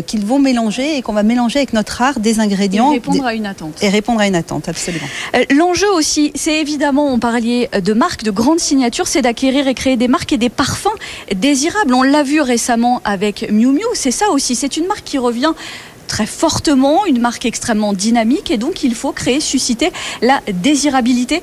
qu'ils 0.06 0.26
vont 0.26 0.40
mélanger 0.40 0.96
et 0.96 1.02
qu'on 1.02 1.12
va 1.12 1.22
mélanger 1.22 1.61
avec 1.61 1.75
notre 1.75 2.02
art 2.02 2.19
des 2.19 2.40
ingrédients 2.40 2.90
et 2.90 2.94
répondre 2.94 3.26
à 3.26 3.34
une 3.34 3.46
attente. 3.46 3.82
Et 3.82 3.88
répondre 3.88 4.20
à 4.20 4.26
une 4.26 4.34
attente, 4.34 4.69
absolument. 4.69 5.06
Euh, 5.34 5.44
l'enjeu 5.50 5.90
aussi, 5.94 6.32
c'est 6.34 6.61
évidemment, 6.61 7.12
on 7.12 7.19
parlait 7.19 7.69
de 7.72 7.93
marques, 7.93 8.22
de 8.22 8.31
grandes 8.31 8.61
signatures, 8.61 9.06
c'est 9.06 9.22
d'acquérir 9.22 9.69
et 9.69 9.75
créer 9.75 9.96
des 9.96 10.08
marques 10.08 10.32
et 10.32 10.38
des 10.38 10.49
parfums 10.49 10.88
désirables. 11.34 11.94
On 12.00 12.04
l'a 12.04 12.22
vu 12.22 12.40
récemment 12.40 13.00
avec 13.04 13.50
Miu 13.50 13.72
Miu, 13.72 13.82
c'est 13.94 14.12
ça 14.12 14.30
aussi. 14.30 14.54
C'est 14.54 14.76
une 14.76 14.86
marque 14.86 15.02
qui 15.02 15.18
revient 15.18 15.52
très 16.06 16.26
fortement, 16.26 17.04
une 17.06 17.20
marque 17.20 17.44
extrêmement 17.44 17.92
dynamique 17.92 18.52
et 18.52 18.56
donc 18.56 18.84
il 18.84 18.94
faut 18.94 19.10
créer, 19.10 19.40
susciter 19.40 19.90
la 20.23 20.40
désirabilité 20.46 21.42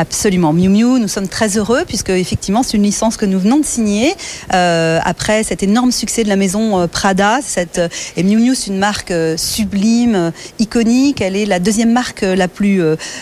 Absolument. 0.00 0.52
Miu 0.52 0.68
Miu, 0.68 1.00
nous 1.00 1.08
sommes 1.08 1.26
très 1.26 1.58
heureux 1.58 1.82
puisque 1.84 2.10
effectivement 2.10 2.62
c'est 2.62 2.76
une 2.76 2.84
licence 2.84 3.16
que 3.16 3.26
nous 3.26 3.40
venons 3.40 3.58
de 3.58 3.64
signer 3.64 4.14
euh, 4.54 5.00
après 5.02 5.42
cet 5.42 5.64
énorme 5.64 5.90
succès 5.90 6.22
de 6.22 6.28
la 6.28 6.36
maison 6.36 6.78
euh, 6.78 6.86
Prada. 6.86 7.40
Cette, 7.42 7.78
euh, 7.78 7.88
et 8.16 8.22
Miu 8.22 8.36
Miu 8.36 8.54
c'est 8.54 8.68
une 8.68 8.78
marque 8.78 9.12
sublime, 9.36 10.30
iconique. 10.60 11.20
Elle 11.20 11.34
est 11.34 11.46
la 11.46 11.58
deuxième 11.58 11.90
marque 11.90 12.22
la 12.22 12.46
plus 12.46 12.80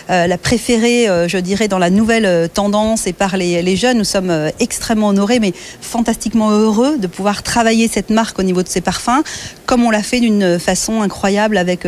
la 0.09 0.39
préférée, 0.39 1.07
je 1.29 1.39
dirais, 1.39 1.69
dans 1.69 1.79
la 1.79 1.89
nouvelle 1.89 2.51
tendance 2.51 3.07
et 3.07 3.15
par 3.15 3.39
les, 3.39 3.63
les 3.63 3.77
jeunes. 3.77 3.97
Nous 3.97 4.05
sommes 4.05 4.51
extrêmement 4.61 5.09
honorés, 5.09 5.41
mais 5.41 5.55
fantastiquement 5.81 6.51
heureux 6.51 6.99
de 6.99 7.07
pouvoir 7.07 7.43
travailler 7.43 7.89
cette 7.89 8.11
marque 8.11 8.39
au 8.39 8.43
niveau 8.43 8.63
de 8.63 8.69
ses 8.69 8.83
parfums, 8.83 9.23
comme 9.65 9.85
on 9.85 9.91
l'a 9.91 10.03
fait 10.03 10.21
d'une 10.21 10.59
façon 10.59 11.01
incroyable 11.01 11.57
avec 11.57 11.87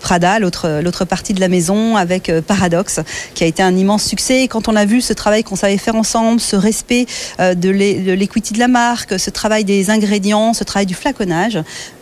Prada, 0.00 0.38
l'autre 0.40 0.80
l'autre 0.82 1.04
partie 1.04 1.32
de 1.32 1.40
la 1.40 1.48
maison, 1.48 1.96
avec 1.96 2.32
Paradox, 2.46 3.00
qui 3.34 3.44
a 3.44 3.46
été 3.46 3.62
un 3.62 3.76
immense 3.76 4.02
succès 4.02 4.15
et 4.30 4.48
quand 4.48 4.68
on 4.68 4.76
a 4.76 4.84
vu 4.84 5.00
ce 5.00 5.12
travail 5.12 5.44
qu'on 5.44 5.56
savait 5.56 5.78
faire 5.78 5.96
ensemble, 5.96 6.40
ce 6.40 6.56
respect 6.56 7.06
euh, 7.40 7.54
de 7.54 7.70
l'equity 7.70 8.52
de 8.52 8.58
la 8.58 8.68
marque, 8.68 9.18
ce 9.18 9.30
travail 9.30 9.64
des 9.64 9.90
ingrédients, 9.90 10.52
ce 10.54 10.64
travail 10.64 10.86
du 10.86 10.94
flaconnage, 10.94 11.58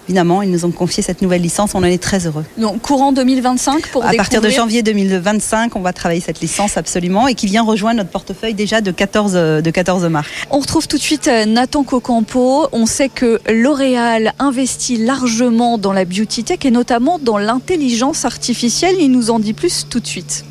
évidemment, 0.09 0.43
ils 0.43 0.51
nous 0.51 0.65
ont 0.65 0.71
confié 0.71 1.03
cette 1.03 1.23
nouvelle 1.23 1.43
licence. 1.43 1.75
On 1.75 1.79
en 1.79 1.85
est 1.85 2.03
très 2.03 2.27
heureux. 2.27 2.45
Donc, 2.59 2.81
courant 2.83 3.13
2025 3.13 3.89
pour 3.89 4.05
À 4.05 4.13
partir 4.13 4.41
de 4.41 4.49
janvier 4.51 4.83
2025, 4.83 5.77
on 5.77 5.81
va 5.81 5.93
travailler 5.93 6.21
cette 6.21 6.41
licence 6.41 6.77
absolument 6.77 7.27
et 7.29 7.35
qui 7.35 7.47
vient 7.47 7.63
rejoindre 7.63 7.99
notre 7.99 8.11
portefeuille 8.11 8.55
déjà 8.55 8.81
de 8.81 8.91
14, 8.91 9.33
de 9.33 9.71
14 9.71 10.05
marques. 10.05 10.31
On 10.51 10.59
retrouve 10.59 10.89
tout 10.89 10.97
de 10.97 11.03
suite 11.03 11.29
euh, 11.29 11.47
Nathan 11.47 11.85
Cocampo. 11.85 12.69
On 12.73 12.87
sait 12.87 13.09
que 13.09 13.41
L'Oréal 13.51 14.33
investit 14.39 14.97
largement 14.97 15.79
dans 15.79 15.93
la 15.93 16.05
beauty 16.05 16.45
tech 16.45 16.59
et 16.65 16.71
notamment 16.71 17.19
dans 17.19 17.39
l'intelligence 17.39 18.25
artificielle. 18.25 18.97
Il 19.01 19.11
nous 19.11 19.31
en 19.31 19.39
dit 19.39 19.55
plus 19.55 19.87
tout 19.89 20.01
de 20.01 20.07
suite. 20.07 20.45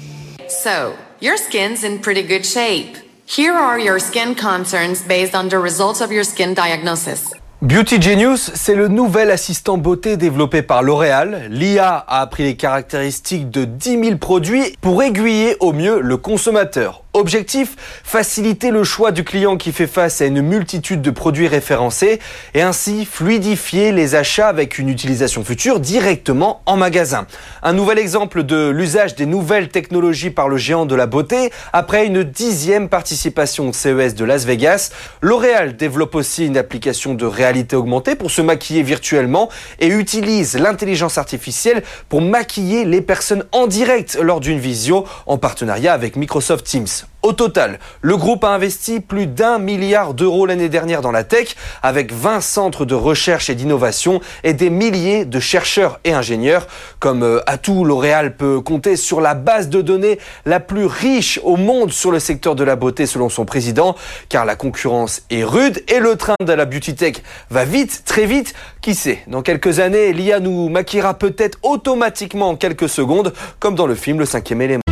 So. 0.50 0.94
Your 1.24 1.38
skin's 1.38 1.86
in 1.86 2.00
pretty 2.00 2.24
good 2.24 2.46
shape. 2.46 2.98
Here 3.26 3.54
are 3.54 3.80
your 3.80 3.98
skin 3.98 4.36
concerns 4.36 5.02
based 5.08 5.34
on 5.34 5.48
the 5.48 5.58
results 5.58 6.02
of 6.02 6.12
your 6.12 6.26
skin 6.26 6.54
diagnosis. 6.54 7.32
Beauty 7.62 8.02
Genius, 8.02 8.52
c'est 8.56 8.76
le 8.76 8.90
nouvel 8.90 9.32
assistant 9.32 9.78
beauté 9.78 10.18
développé 10.18 10.64
par 10.64 10.84
L'Oréal. 10.84 11.48
L'IA 11.50 11.96
a 11.96 12.20
appris 12.20 12.44
les 12.44 12.58
caractéristiques 12.58 13.50
de 13.50 13.64
10 13.64 14.04
000 14.04 14.18
produits 14.18 14.76
pour 14.82 15.02
aiguiller 15.02 15.56
au 15.62 15.72
mieux 15.72 16.02
le 16.02 16.18
consommateur. 16.18 17.03
Objectif, 17.16 17.76
faciliter 18.04 18.72
le 18.72 18.84
choix 18.84 19.12
du 19.12 19.24
client 19.24 19.56
qui 19.56 19.72
fait 19.72 19.86
face 19.86 20.20
à 20.20 20.26
une 20.26 20.42
multitude 20.42 21.04
de 21.04 21.12
produits 21.12 21.48
référencés 21.48 22.20
et 22.56 22.64
ainsi 22.64 23.06
fluidifier 23.06 23.92
les 23.92 24.16
achats 24.16 24.48
avec 24.48 24.80
une 24.80 24.90
utilisation 24.90 25.44
future 25.44 25.80
directement 25.80 26.64
en 26.66 26.76
magasin. 26.76 27.28
Un 27.62 27.74
nouvel 27.74 28.00
exemple 28.00 28.42
de 28.42 28.70
l'usage 28.70 29.14
des 29.14 29.28
nouvelles 29.28 29.70
technologies 29.70 30.32
par 30.32 30.50
le 30.50 30.58
géant 30.58 30.88
de 30.88 30.96
la 30.96 31.06
beauté. 31.06 31.52
Après 31.72 32.08
une 32.08 32.24
dixième 32.24 32.90
participation 32.90 33.70
au 33.70 33.74
CES 33.74 34.16
de 34.16 34.26
Las 34.26 34.46
Vegas, 34.46 34.90
L'Oréal 35.22 35.78
développe 35.78 36.16
aussi 36.16 36.48
une 36.48 36.58
application 36.58 37.14
de 37.14 37.26
réalité 37.26 37.76
augmentée 37.76 38.16
pour 38.16 38.32
se 38.32 38.42
maquiller 38.42 38.82
virtuellement 38.82 39.50
et 39.80 39.88
utilise 39.88 40.58
l'intelligence 40.58 41.20
artificielle 41.20 41.84
pour 42.10 42.24
maquiller 42.24 42.86
les 42.86 43.02
personnes 43.02 43.46
en 43.52 43.68
direct 43.68 44.18
lors 44.20 44.40
d'une 44.40 44.60
visio 44.60 45.06
en 45.28 45.38
partenariat 45.38 45.94
avec 45.94 46.16
Microsoft 46.16 46.66
Teams. 46.66 47.03
Au 47.24 47.32
total, 47.32 47.80
le 48.02 48.18
groupe 48.18 48.44
a 48.44 48.50
investi 48.50 49.00
plus 49.00 49.28
d'un 49.28 49.58
milliard 49.58 50.14
d'euros 50.14 50.46
l'année 50.46 50.68
dernière 50.68 51.02
dans 51.02 51.12
la 51.14 51.24
tech, 51.24 51.56
avec 51.82 52.12
20 52.12 52.42
centres 52.42 52.84
de 52.84 52.96
recherche 52.96 53.50
et 53.50 53.56
d'innovation 53.56 54.20
et 54.44 54.52
des 54.52 54.70
milliers 54.70 55.24
de 55.24 55.40
chercheurs 55.40 56.02
et 56.04 56.12
ingénieurs. 56.12 56.68
Comme 57.00 57.24
euh, 57.24 57.40
tout, 57.62 57.86
L'Oréal 57.86 58.36
peut 58.36 58.60
compter 58.60 58.98
sur 58.98 59.22
la 59.22 59.36
base 59.36 59.70
de 59.70 59.82
données 59.82 60.20
la 60.46 60.60
plus 60.60 60.86
riche 60.86 61.40
au 61.44 61.56
monde 61.56 61.94
sur 61.94 62.12
le 62.12 62.20
secteur 62.20 62.56
de 62.56 62.66
la 62.66 62.76
beauté 62.76 63.06
selon 63.06 63.30
son 63.30 63.46
président, 63.46 63.96
car 64.28 64.44
la 64.44 64.58
concurrence 64.58 65.22
est 65.30 65.46
rude 65.46 65.82
et 65.88 66.00
le 66.00 66.18
train 66.18 66.36
de 66.42 66.52
la 66.52 66.66
beauty 66.66 66.94
tech 66.94 67.16
va 67.50 67.64
vite, 67.64 68.04
très 68.06 68.26
vite. 68.26 68.54
Qui 68.82 68.96
sait, 68.96 69.20
dans 69.28 69.44
quelques 69.44 69.80
années, 69.80 70.12
l'IA 70.12 70.42
nous 70.42 70.68
maquillera 70.68 71.14
peut-être 71.14 71.58
automatiquement 71.64 72.50
en 72.50 72.56
quelques 72.58 72.90
secondes, 72.90 73.32
comme 73.62 73.76
dans 73.76 73.88
le 73.88 73.96
film 73.96 74.20
Le 74.20 74.26
cinquième 74.26 74.62
élément. 74.62 74.84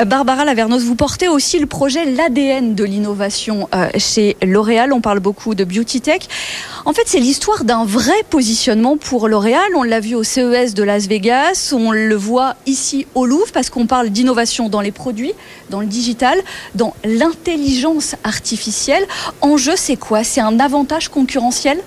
Euh, 0.00 0.04
Barbara 0.04 0.44
Lavernos, 0.44 0.82
vous 0.82 0.94
portez 0.94 1.28
aussi 1.28 1.58
le 1.58 1.66
projet 1.66 2.04
L'ADN 2.04 2.74
de 2.74 2.84
l'innovation 2.84 3.68
euh, 3.74 3.88
chez 3.98 4.36
L'Oréal. 4.42 4.92
On 4.92 5.00
parle 5.00 5.20
beaucoup 5.20 5.54
de 5.54 5.64
beauty 5.64 6.00
tech. 6.00 6.22
En 6.84 6.92
fait, 6.92 7.02
c'est 7.06 7.20
l'histoire 7.20 7.64
d'un 7.64 7.84
vrai 7.84 8.22
positionnement 8.30 8.96
pour 8.96 9.28
L'Oréal. 9.28 9.62
On 9.76 9.82
l'a 9.82 10.00
vu 10.00 10.14
au 10.14 10.22
CES 10.22 10.74
de 10.74 10.82
Las 10.82 11.06
Vegas, 11.06 11.72
on 11.76 11.90
le 11.92 12.14
voit 12.14 12.56
ici 12.66 13.06
au 13.14 13.26
Louvre 13.26 13.52
parce 13.52 13.70
qu'on 13.70 13.86
parle 13.86 14.10
d'innovation 14.10 14.68
dans 14.68 14.80
les 14.80 14.92
produits, 14.92 15.32
dans 15.68 15.80
le 15.80 15.86
digital, 15.86 16.38
dans 16.74 16.94
l'intelligence 17.04 18.14
artificielle. 18.24 19.04
En 19.40 19.56
jeu, 19.56 19.74
c'est 19.76 19.96
quoi? 19.96 20.24
C'est 20.24 20.40
un 20.40 20.60
avantage 20.60 21.08
concurrentiel? 21.08 21.78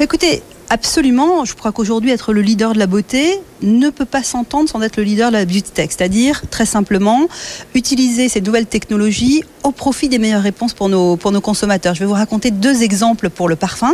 Écoutez, 0.00 0.42
Absolument. 0.68 1.44
Je 1.44 1.54
crois 1.54 1.70
qu'aujourd'hui, 1.70 2.10
être 2.10 2.32
le 2.32 2.40
leader 2.40 2.72
de 2.72 2.78
la 2.78 2.88
beauté 2.88 3.40
ne 3.62 3.88
peut 3.88 4.04
pas 4.04 4.24
s'entendre 4.24 4.68
sans 4.68 4.82
être 4.82 4.96
le 4.96 5.04
leader 5.04 5.28
de 5.28 5.36
la 5.36 5.44
beauty 5.44 5.62
tech. 5.62 5.90
C'est-à-dire, 5.90 6.42
très 6.50 6.66
simplement, 6.66 7.28
utiliser 7.74 8.28
ces 8.28 8.40
nouvelles 8.40 8.66
technologies 8.66 9.44
au 9.62 9.70
profit 9.70 10.08
des 10.08 10.18
meilleures 10.18 10.42
réponses 10.42 10.74
pour 10.74 10.88
nos, 10.88 11.16
consommateurs. 11.16 11.94
Je 11.94 12.00
vais 12.00 12.06
vous 12.06 12.14
raconter 12.14 12.50
deux 12.50 12.82
exemples 12.82 13.30
pour 13.30 13.48
le 13.48 13.54
parfum. 13.54 13.92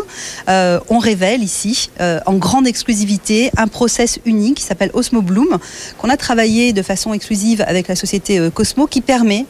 Euh, 0.49 0.81
on 0.89 0.99
révèle 0.99 1.43
ici, 1.43 1.91
euh, 2.01 2.21
en 2.25 2.35
grande 2.35 2.67
exclusivité, 2.67 3.51
un 3.59 3.69
process 3.69 4.19
unique 4.25 4.57
qui 4.57 4.65
s'appelle 4.65 4.91
Osmo 4.95 5.21
Bloom, 5.21 5.59
qu'on 5.99 6.09
a 6.09 6.17
travaillé 6.17 6.73
de 6.73 6.83
façon 6.83 7.13
exclusive 7.13 7.63
avec 7.67 7.87
la 7.87 7.97
société 7.97 8.39
euh, 8.39 8.51
Cosmo, 8.51 8.87
qui 8.87 9.03
permet 9.03 9.45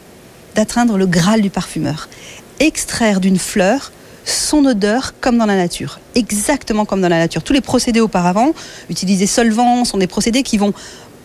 d'atteindre 0.55 0.97
le 0.97 1.05
Graal 1.05 1.41
du 1.41 1.49
parfumeur. 1.49 2.09
Extraire 2.59 3.21
d'une 3.21 3.39
fleur 3.39 3.91
son 4.25 4.65
odeur 4.65 5.13
comme 5.19 5.37
dans 5.37 5.45
la 5.45 5.55
nature, 5.55 5.99
exactement 6.15 6.85
comme 6.85 7.01
dans 7.01 7.09
la 7.09 7.19
nature. 7.19 7.43
Tous 7.43 7.53
les 7.53 7.61
procédés 7.61 7.99
auparavant, 7.99 8.53
utiliser 8.89 9.27
solvants, 9.27 9.85
sont 9.85 9.97
des 9.97 10.07
procédés 10.07 10.43
qui 10.43 10.57
vont 10.57 10.73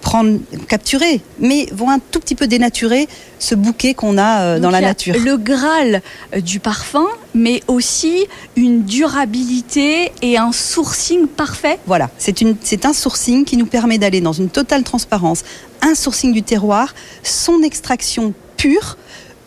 prendre, 0.01 0.39
capturer, 0.69 1.21
mais 1.39 1.67
vont 1.73 1.91
un 1.91 1.99
tout 1.99 2.21
petit 2.21 2.35
peu 2.35 2.47
dénaturer 2.47 3.09
ce 3.39 3.55
bouquet 3.55 3.95
qu'on 3.95 4.19
a 4.19 4.41
euh, 4.43 4.61
dans 4.61 4.71
la 4.71 4.81
nature. 4.81 5.15
Le 5.23 5.37
Graal 5.37 6.03
euh, 6.35 6.41
du 6.41 6.61
parfum, 6.61 7.07
mais 7.35 7.63
aussi 7.69 8.27
une 8.57 8.85
durabilité 8.85 10.13
et 10.23 10.39
un 10.39 10.53
sourcing 10.53 11.27
parfait. 11.27 11.79
Voilà, 11.87 12.11
c'est 12.19 12.85
un 12.85 12.93
sourcing 12.93 13.45
qui 13.45 13.57
nous 13.57 13.67
permet 13.67 13.99
d'aller 13.99 14.21
dans 14.21 14.33
une 14.33 14.49
totale 14.49 14.83
transparence, 14.83 15.45
un 15.83 15.95
sourcing 15.95 16.33
du 16.33 16.43
terroir, 16.43 16.95
son 17.23 17.63
extraction 17.63 18.35
pure, 18.57 18.97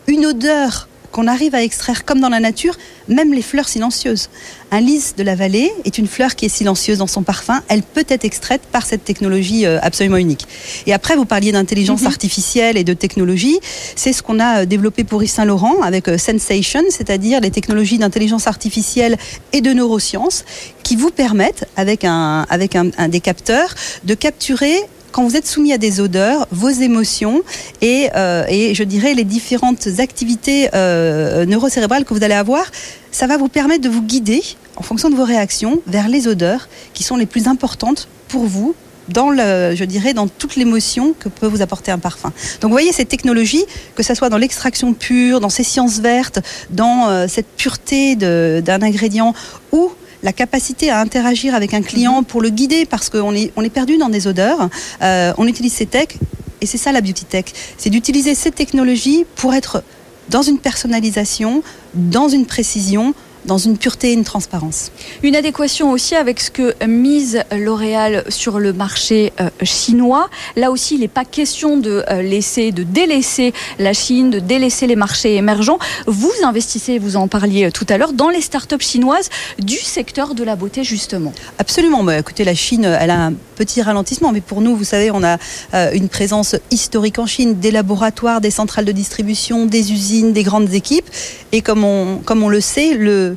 une 0.06 0.26
odeur 0.26 0.88
qu'on 1.12 1.28
arrive 1.28 1.54
à 1.54 1.62
extraire 1.62 2.04
comme 2.04 2.20
dans 2.20 2.28
la 2.30 2.40
nature, 2.40 2.76
même 3.06 3.32
les 3.32 3.42
fleurs 3.42 3.68
silencieuses. 3.68 4.28
Un 4.70 4.80
lys 4.80 5.14
de 5.16 5.22
la 5.22 5.34
vallée 5.34 5.70
est 5.84 5.98
une 5.98 6.06
fleur 6.06 6.34
qui 6.34 6.46
est 6.46 6.48
silencieuse 6.48 6.98
dans 6.98 7.06
son 7.06 7.22
parfum. 7.22 7.62
Elle 7.68 7.82
peut 7.82 8.06
être 8.08 8.24
extraite 8.24 8.62
par 8.72 8.86
cette 8.86 9.04
technologie 9.04 9.66
euh, 9.66 9.78
absolument 9.82 10.16
unique. 10.16 10.46
Et 10.86 10.92
après, 10.92 11.14
vous 11.14 11.26
parliez 11.26 11.52
d'intelligence 11.52 12.00
mhm. 12.02 12.06
artificielle 12.08 12.76
et 12.76 12.84
de 12.84 12.94
technologie. 12.94 13.58
C'est 13.94 14.12
ce 14.12 14.22
qu'on 14.22 14.40
a 14.40 14.62
euh, 14.62 14.64
développé 14.64 15.04
pour 15.04 15.22
Yves 15.22 15.30
Saint 15.30 15.44
Laurent 15.44 15.82
avec 15.82 16.08
euh, 16.08 16.16
Sensation, 16.16 16.82
c'est-à-dire 16.88 17.40
les 17.40 17.50
technologies 17.50 17.98
d'intelligence 17.98 18.46
artificielle 18.46 19.18
et 19.52 19.60
de 19.60 19.72
neurosciences 19.72 20.44
qui 20.82 20.96
vous 20.96 21.10
permettent, 21.10 21.68
avec 21.76 22.04
un, 22.04 22.46
avec 22.48 22.74
un 22.74 23.08
des 23.08 23.20
capteurs, 23.20 23.74
de 24.04 24.14
capturer 24.14 24.74
quand 25.12 25.22
vous 25.24 25.36
êtes 25.36 25.46
soumis 25.46 25.72
à 25.72 25.78
des 25.78 26.00
odeurs, 26.00 26.46
vos 26.50 26.70
émotions 26.70 27.42
et, 27.80 28.08
euh, 28.16 28.44
et 28.48 28.74
je 28.74 28.82
dirais 28.82 29.14
les 29.14 29.24
différentes 29.24 29.86
activités 29.98 30.70
euh, 30.74 31.44
neurocérébrales 31.44 32.04
que 32.04 32.14
vous 32.14 32.24
allez 32.24 32.34
avoir, 32.34 32.64
ça 33.12 33.26
va 33.26 33.36
vous 33.36 33.48
permettre 33.48 33.82
de 33.82 33.88
vous 33.88 34.02
guider 34.02 34.42
en 34.76 34.82
fonction 34.82 35.10
de 35.10 35.14
vos 35.14 35.24
réactions 35.24 35.80
vers 35.86 36.08
les 36.08 36.26
odeurs 36.26 36.68
qui 36.94 37.02
sont 37.02 37.16
les 37.16 37.26
plus 37.26 37.46
importantes 37.46 38.08
pour 38.28 38.44
vous 38.44 38.74
dans 39.08 39.30
le, 39.30 39.74
je 39.74 39.84
dirais, 39.84 40.14
dans 40.14 40.28
toute 40.28 40.56
l'émotion 40.56 41.14
que 41.18 41.28
peut 41.28 41.46
vous 41.46 41.60
apporter 41.60 41.90
un 41.90 41.98
parfum. 41.98 42.32
Donc 42.60 42.70
vous 42.70 42.74
voyez 42.74 42.92
cette 42.92 43.08
technologie, 43.08 43.64
que 43.94 44.02
ce 44.02 44.14
soit 44.14 44.28
dans 44.28 44.38
l'extraction 44.38 44.94
pure, 44.94 45.40
dans 45.40 45.48
ces 45.48 45.64
sciences 45.64 45.98
vertes, 45.98 46.40
dans 46.70 47.08
euh, 47.08 47.26
cette 47.28 47.48
pureté 47.48 48.16
d'un 48.16 48.82
ingrédient 48.82 49.34
ou 49.72 49.90
la 50.22 50.32
capacité 50.32 50.90
à 50.90 51.00
interagir 51.00 51.54
avec 51.54 51.74
un 51.74 51.82
client 51.82 52.18
mhm. 52.18 52.24
pour 52.24 52.40
le 52.40 52.50
guider 52.50 52.84
parce 52.84 53.10
qu'on 53.10 53.34
est, 53.34 53.52
on 53.56 53.62
est 53.62 53.70
perdu 53.70 53.98
dans 53.98 54.08
des 54.08 54.26
odeurs. 54.26 54.68
Euh, 55.02 55.32
on 55.38 55.46
utilise 55.46 55.72
ces 55.72 55.86
techs 55.86 56.18
et 56.60 56.66
c'est 56.66 56.78
ça 56.78 56.92
la 56.92 57.00
beauty 57.00 57.24
tech. 57.24 57.46
C'est 57.76 57.90
d'utiliser 57.90 58.34
ces 58.34 58.50
technologies 58.50 59.26
pour 59.34 59.52
être 59.54 59.82
dans 60.28 60.42
une 60.42 60.58
personnalisation, 60.58 61.62
dans 61.94 62.28
une 62.28 62.46
précision, 62.46 63.14
dans 63.44 63.58
une 63.58 63.76
pureté 63.76 64.10
et 64.10 64.12
une 64.12 64.24
transparence. 64.24 64.90
Une 65.22 65.36
adéquation 65.36 65.90
aussi 65.90 66.14
avec 66.14 66.40
ce 66.40 66.50
que 66.50 66.74
mise 66.86 67.42
L'Oréal 67.56 68.24
sur 68.28 68.58
le 68.58 68.72
marché 68.72 69.32
euh, 69.40 69.48
chinois. 69.62 70.28
Là 70.56 70.70
aussi, 70.70 70.94
il 70.94 71.00
n'est 71.00 71.08
pas 71.08 71.24
question 71.24 71.76
de 71.76 72.04
euh, 72.08 72.22
laisser, 72.22 72.72
de 72.72 72.82
délaisser 72.82 73.52
la 73.78 73.92
Chine, 73.92 74.30
de 74.30 74.38
délaisser 74.38 74.86
les 74.86 74.96
marchés 74.96 75.36
émergents. 75.36 75.78
Vous 76.06 76.32
investissez, 76.44 76.98
vous 76.98 77.16
en 77.16 77.28
parliez 77.28 77.70
tout 77.72 77.86
à 77.88 77.98
l'heure, 77.98 78.12
dans 78.12 78.28
les 78.28 78.40
startups 78.40 78.80
chinoises 78.80 79.28
du 79.58 79.76
secteur 79.76 80.34
de 80.34 80.44
la 80.44 80.56
beauté 80.56 80.84
justement. 80.84 81.32
Absolument. 81.58 82.04
Bah, 82.04 82.18
écoutez, 82.18 82.44
la 82.44 82.54
Chine, 82.54 82.84
elle 82.84 83.10
a 83.10 83.26
un 83.26 83.34
petit 83.56 83.82
ralentissement, 83.82 84.32
mais 84.32 84.40
pour 84.40 84.60
nous, 84.60 84.76
vous 84.76 84.84
savez, 84.84 85.10
on 85.10 85.22
a 85.22 85.38
euh, 85.74 85.90
une 85.92 86.08
présence 86.08 86.56
historique 86.70 87.18
en 87.18 87.26
Chine, 87.26 87.58
des 87.58 87.70
laboratoires, 87.70 88.40
des 88.40 88.50
centrales 88.50 88.84
de 88.84 88.92
distribution, 88.92 89.66
des 89.66 89.92
usines, 89.92 90.32
des 90.32 90.42
grandes 90.42 90.72
équipes. 90.72 91.08
Et 91.52 91.60
comme 91.60 91.84
on, 91.84 92.18
comme 92.18 92.42
on 92.42 92.48
le 92.48 92.60
sait, 92.60 92.94
le 92.94 93.31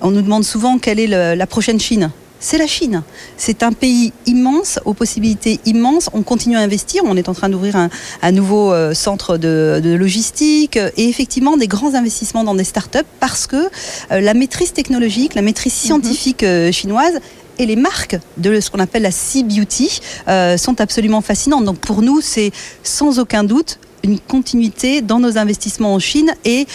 on 0.00 0.10
nous 0.10 0.22
demande 0.22 0.44
souvent 0.44 0.78
quelle 0.78 1.00
est 1.00 1.36
la 1.36 1.46
prochaine 1.46 1.80
Chine. 1.80 2.10
C'est 2.42 2.56
la 2.56 2.66
Chine. 2.66 3.02
C'est 3.36 3.62
un 3.62 3.72
pays 3.72 4.14
immense, 4.24 4.80
aux 4.86 4.94
possibilités 4.94 5.60
immenses. 5.66 6.08
On 6.14 6.22
continue 6.22 6.56
à 6.56 6.60
investir. 6.60 7.02
On 7.04 7.16
est 7.16 7.28
en 7.28 7.34
train 7.34 7.50
d'ouvrir 7.50 7.76
un, 7.76 8.32
nouveau 8.32 8.72
euh, 8.72 8.94
centre 8.94 9.36
de, 9.36 9.94
logistique 9.98 10.76
et 10.76 11.08
effectivement 11.08 11.58
des 11.58 11.68
grands 11.68 11.94
investissements 11.94 12.42
dans 12.42 12.54
des 12.54 12.64
startups 12.64 12.98
parce 13.20 13.46
que 13.46 13.56
euh, 14.10 14.20
la 14.20 14.32
maîtrise 14.32 14.72
technologique, 14.72 15.34
la 15.34 15.42
maîtrise 15.42 15.74
mhm. 15.74 15.78
scientifique 15.78 16.42
euh, 16.42 16.72
chinoise 16.72 17.20
et 17.58 17.66
les 17.66 17.76
marques 17.76 18.18
de 18.38 18.58
ce 18.58 18.70
qu'on 18.70 18.78
appelle 18.78 19.02
la 19.02 19.10
Sea 19.10 19.42
Beauty 19.42 20.00
sont 20.56 20.80
absolument 20.80 21.20
fascinantes. 21.20 21.66
Donc 21.66 21.76
pour 21.76 22.00
nous, 22.00 22.22
c'est 22.22 22.52
sans 22.82 23.18
aucun 23.18 23.44
doute 23.44 23.78
une 24.02 24.18
continuité 24.18 25.02
dans 25.02 25.18
nos 25.18 25.36
investissements 25.36 25.92
en 25.92 25.98
Chine 25.98 26.32
et 26.46 26.66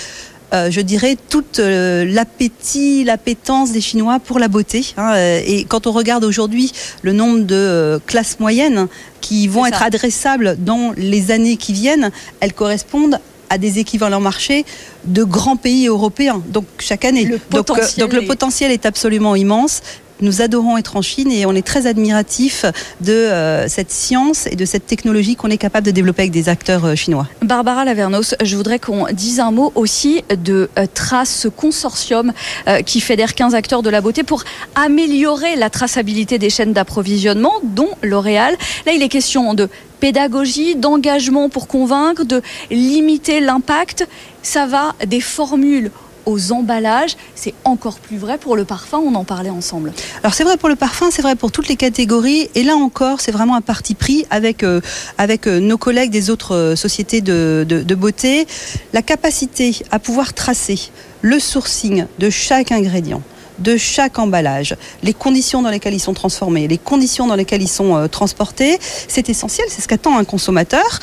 euh, 0.53 0.69
je 0.69 0.81
dirais, 0.81 1.17
toute 1.29 1.59
euh, 1.59 2.05
l'appétit, 2.05 3.03
l'appétence 3.03 3.71
des 3.71 3.81
Chinois 3.81 4.19
pour 4.19 4.39
la 4.39 4.47
beauté. 4.47 4.85
Hein, 4.97 5.13
euh, 5.15 5.41
et 5.45 5.65
quand 5.65 5.87
on 5.87 5.91
regarde 5.91 6.23
aujourd'hui 6.23 6.71
le 7.01 7.13
nombre 7.13 7.39
de 7.39 7.99
classes 8.05 8.39
moyennes 8.39 8.87
qui 9.21 9.47
vont 9.47 9.65
être 9.65 9.81
adressables 9.81 10.57
dans 10.59 10.93
les 10.97 11.31
années 11.31 11.57
qui 11.57 11.73
viennent, 11.73 12.11
elles 12.39 12.53
correspondent 12.53 13.19
à 13.49 13.57
des 13.57 13.79
équivalents 13.79 14.19
marchés 14.19 14.65
de 15.05 15.23
grands 15.23 15.55
pays 15.55 15.87
européens. 15.87 16.41
Donc 16.47 16.65
chaque 16.79 17.05
année. 17.05 17.25
Le 17.25 17.39
donc, 17.49 17.67
donc, 17.97 18.13
le 18.13 18.25
potentiel 18.25 18.71
est 18.71 18.85
absolument 18.85 19.35
immense 19.35 19.81
nous 20.21 20.41
adorons 20.41 20.77
être 20.77 20.95
en 20.97 21.01
Chine 21.01 21.31
et 21.31 21.45
on 21.45 21.53
est 21.53 21.65
très 21.65 21.87
admiratif 21.87 22.65
de 23.01 23.11
euh, 23.11 23.67
cette 23.67 23.91
science 23.91 24.47
et 24.47 24.55
de 24.55 24.65
cette 24.65 24.85
technologie 24.85 25.35
qu'on 25.35 25.49
est 25.49 25.57
capable 25.57 25.85
de 25.85 25.91
développer 25.91 26.23
avec 26.23 26.31
des 26.31 26.49
acteurs 26.49 26.85
euh, 26.85 26.95
chinois. 26.95 27.27
Barbara 27.41 27.85
Lavernos, 27.85 28.35
je 28.41 28.55
voudrais 28.55 28.79
qu'on 28.79 29.07
dise 29.11 29.39
un 29.39 29.51
mot 29.51 29.71
aussi 29.75 30.23
de 30.29 30.69
euh, 30.77 30.85
Trace, 30.93 31.41
ce 31.41 31.47
consortium 31.47 32.33
euh, 32.67 32.81
qui 32.81 33.01
fédère 33.01 33.35
15 33.35 33.55
acteurs 33.55 33.81
de 33.81 33.89
la 33.89 34.01
beauté 34.01 34.23
pour 34.23 34.43
améliorer 34.75 35.55
la 35.55 35.69
traçabilité 35.69 36.37
des 36.37 36.49
chaînes 36.49 36.73
d'approvisionnement, 36.73 37.53
dont 37.63 37.89
L'Oréal. 38.01 38.55
Là, 38.85 38.93
il 38.93 39.01
est 39.01 39.09
question 39.09 39.53
de 39.53 39.69
pédagogie, 39.99 40.75
d'engagement 40.75 41.49
pour 41.49 41.67
convaincre, 41.67 42.23
de 42.23 42.41
limiter 42.69 43.39
l'impact. 43.39 44.07
Ça 44.43 44.65
va 44.65 44.93
des 45.05 45.21
formules 45.21 45.91
aux 46.25 46.51
emballages. 46.51 47.15
C'est 47.35 47.53
encore 47.63 47.99
plus 47.99 48.17
vrai 48.17 48.37
pour 48.37 48.55
le 48.55 48.65
parfum, 48.65 48.97
on 48.97 49.15
en 49.15 49.23
parlait 49.23 49.49
ensemble. 49.49 49.93
Alors 50.23 50.33
c'est 50.33 50.43
vrai 50.43 50.57
pour 50.57 50.69
le 50.69 50.75
parfum, 50.75 51.07
c'est 51.11 51.21
vrai 51.21 51.35
pour 51.35 51.51
toutes 51.51 51.67
les 51.67 51.75
catégories. 51.75 52.49
Et 52.55 52.63
là 52.63 52.75
encore, 52.75 53.21
c'est 53.21 53.31
vraiment 53.31 53.55
un 53.55 53.61
parti 53.61 53.95
pris 53.95 54.25
avec, 54.29 54.63
euh, 54.63 54.81
euh, 55.19 55.59
nos 55.59 55.77
collègues 55.77 56.11
des 56.11 56.29
autres 56.29 56.55
euh, 56.55 56.75
sociétés 56.75 57.21
de 57.21 57.95
beauté. 57.95 58.47
La 58.93 59.01
capacité 59.01 59.77
à 59.91 59.99
pouvoir 59.99 60.33
tracer 60.33 60.91
le 61.21 61.39
sourcing 61.39 62.05
de 62.19 62.29
chaque 62.29 62.71
ingrédient 62.71 63.21
de 63.59 63.77
chaque 63.77 64.19
emballage, 64.19 64.75
les 65.03 65.13
conditions 65.13 65.61
dans 65.61 65.69
lesquelles 65.69 65.93
ils 65.93 65.99
sont 65.99 66.13
transformés, 66.13 66.67
les 66.67 66.77
conditions 66.77 67.27
dans 67.27 67.35
lesquelles 67.35 67.61
ils 67.61 67.67
sont 67.67 67.95
euh, 67.95 68.07
transportés, 68.07 68.77
c'est 69.07 69.29
essentiel, 69.29 69.67
c'est 69.69 69.81
ce 69.81 69.87
qu'attend 69.87 70.17
un 70.17 70.23
consommateur. 70.25 70.99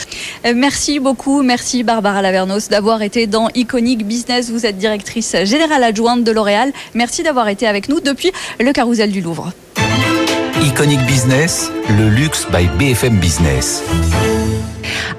Euh, 0.47 0.53
Merci 0.55 1.01
beaucoup, 1.01 1.43
merci 1.43 1.83
Barbara 1.83 2.23
Lavernos 2.23 2.69
d'avoir 2.69 3.03
été 3.03 3.27
dans 3.27 3.49
Iconic 3.55 4.07
Business. 4.07 4.51
Vous 4.51 4.65
êtes 4.65 4.79
directrice 4.79 5.35
générale 5.45 5.83
adjointe 5.85 6.25
de 6.25 6.31
L'Oréal. 6.31 6.73
Merci 6.95 7.23
d'avoir 7.23 7.49
été 7.49 7.67
avec 7.67 7.89
nous 7.89 8.01
depuis 8.01 8.33
le 8.61 8.73
carrousel 8.73 9.11
du 9.11 9.21
Louvre. 9.21 9.53
Iconic 10.63 11.01
Business, 11.07 11.71
le 11.89 12.09
luxe 12.09 12.47
by 12.53 12.67
BFM 12.79 13.19
Business. 13.19 13.83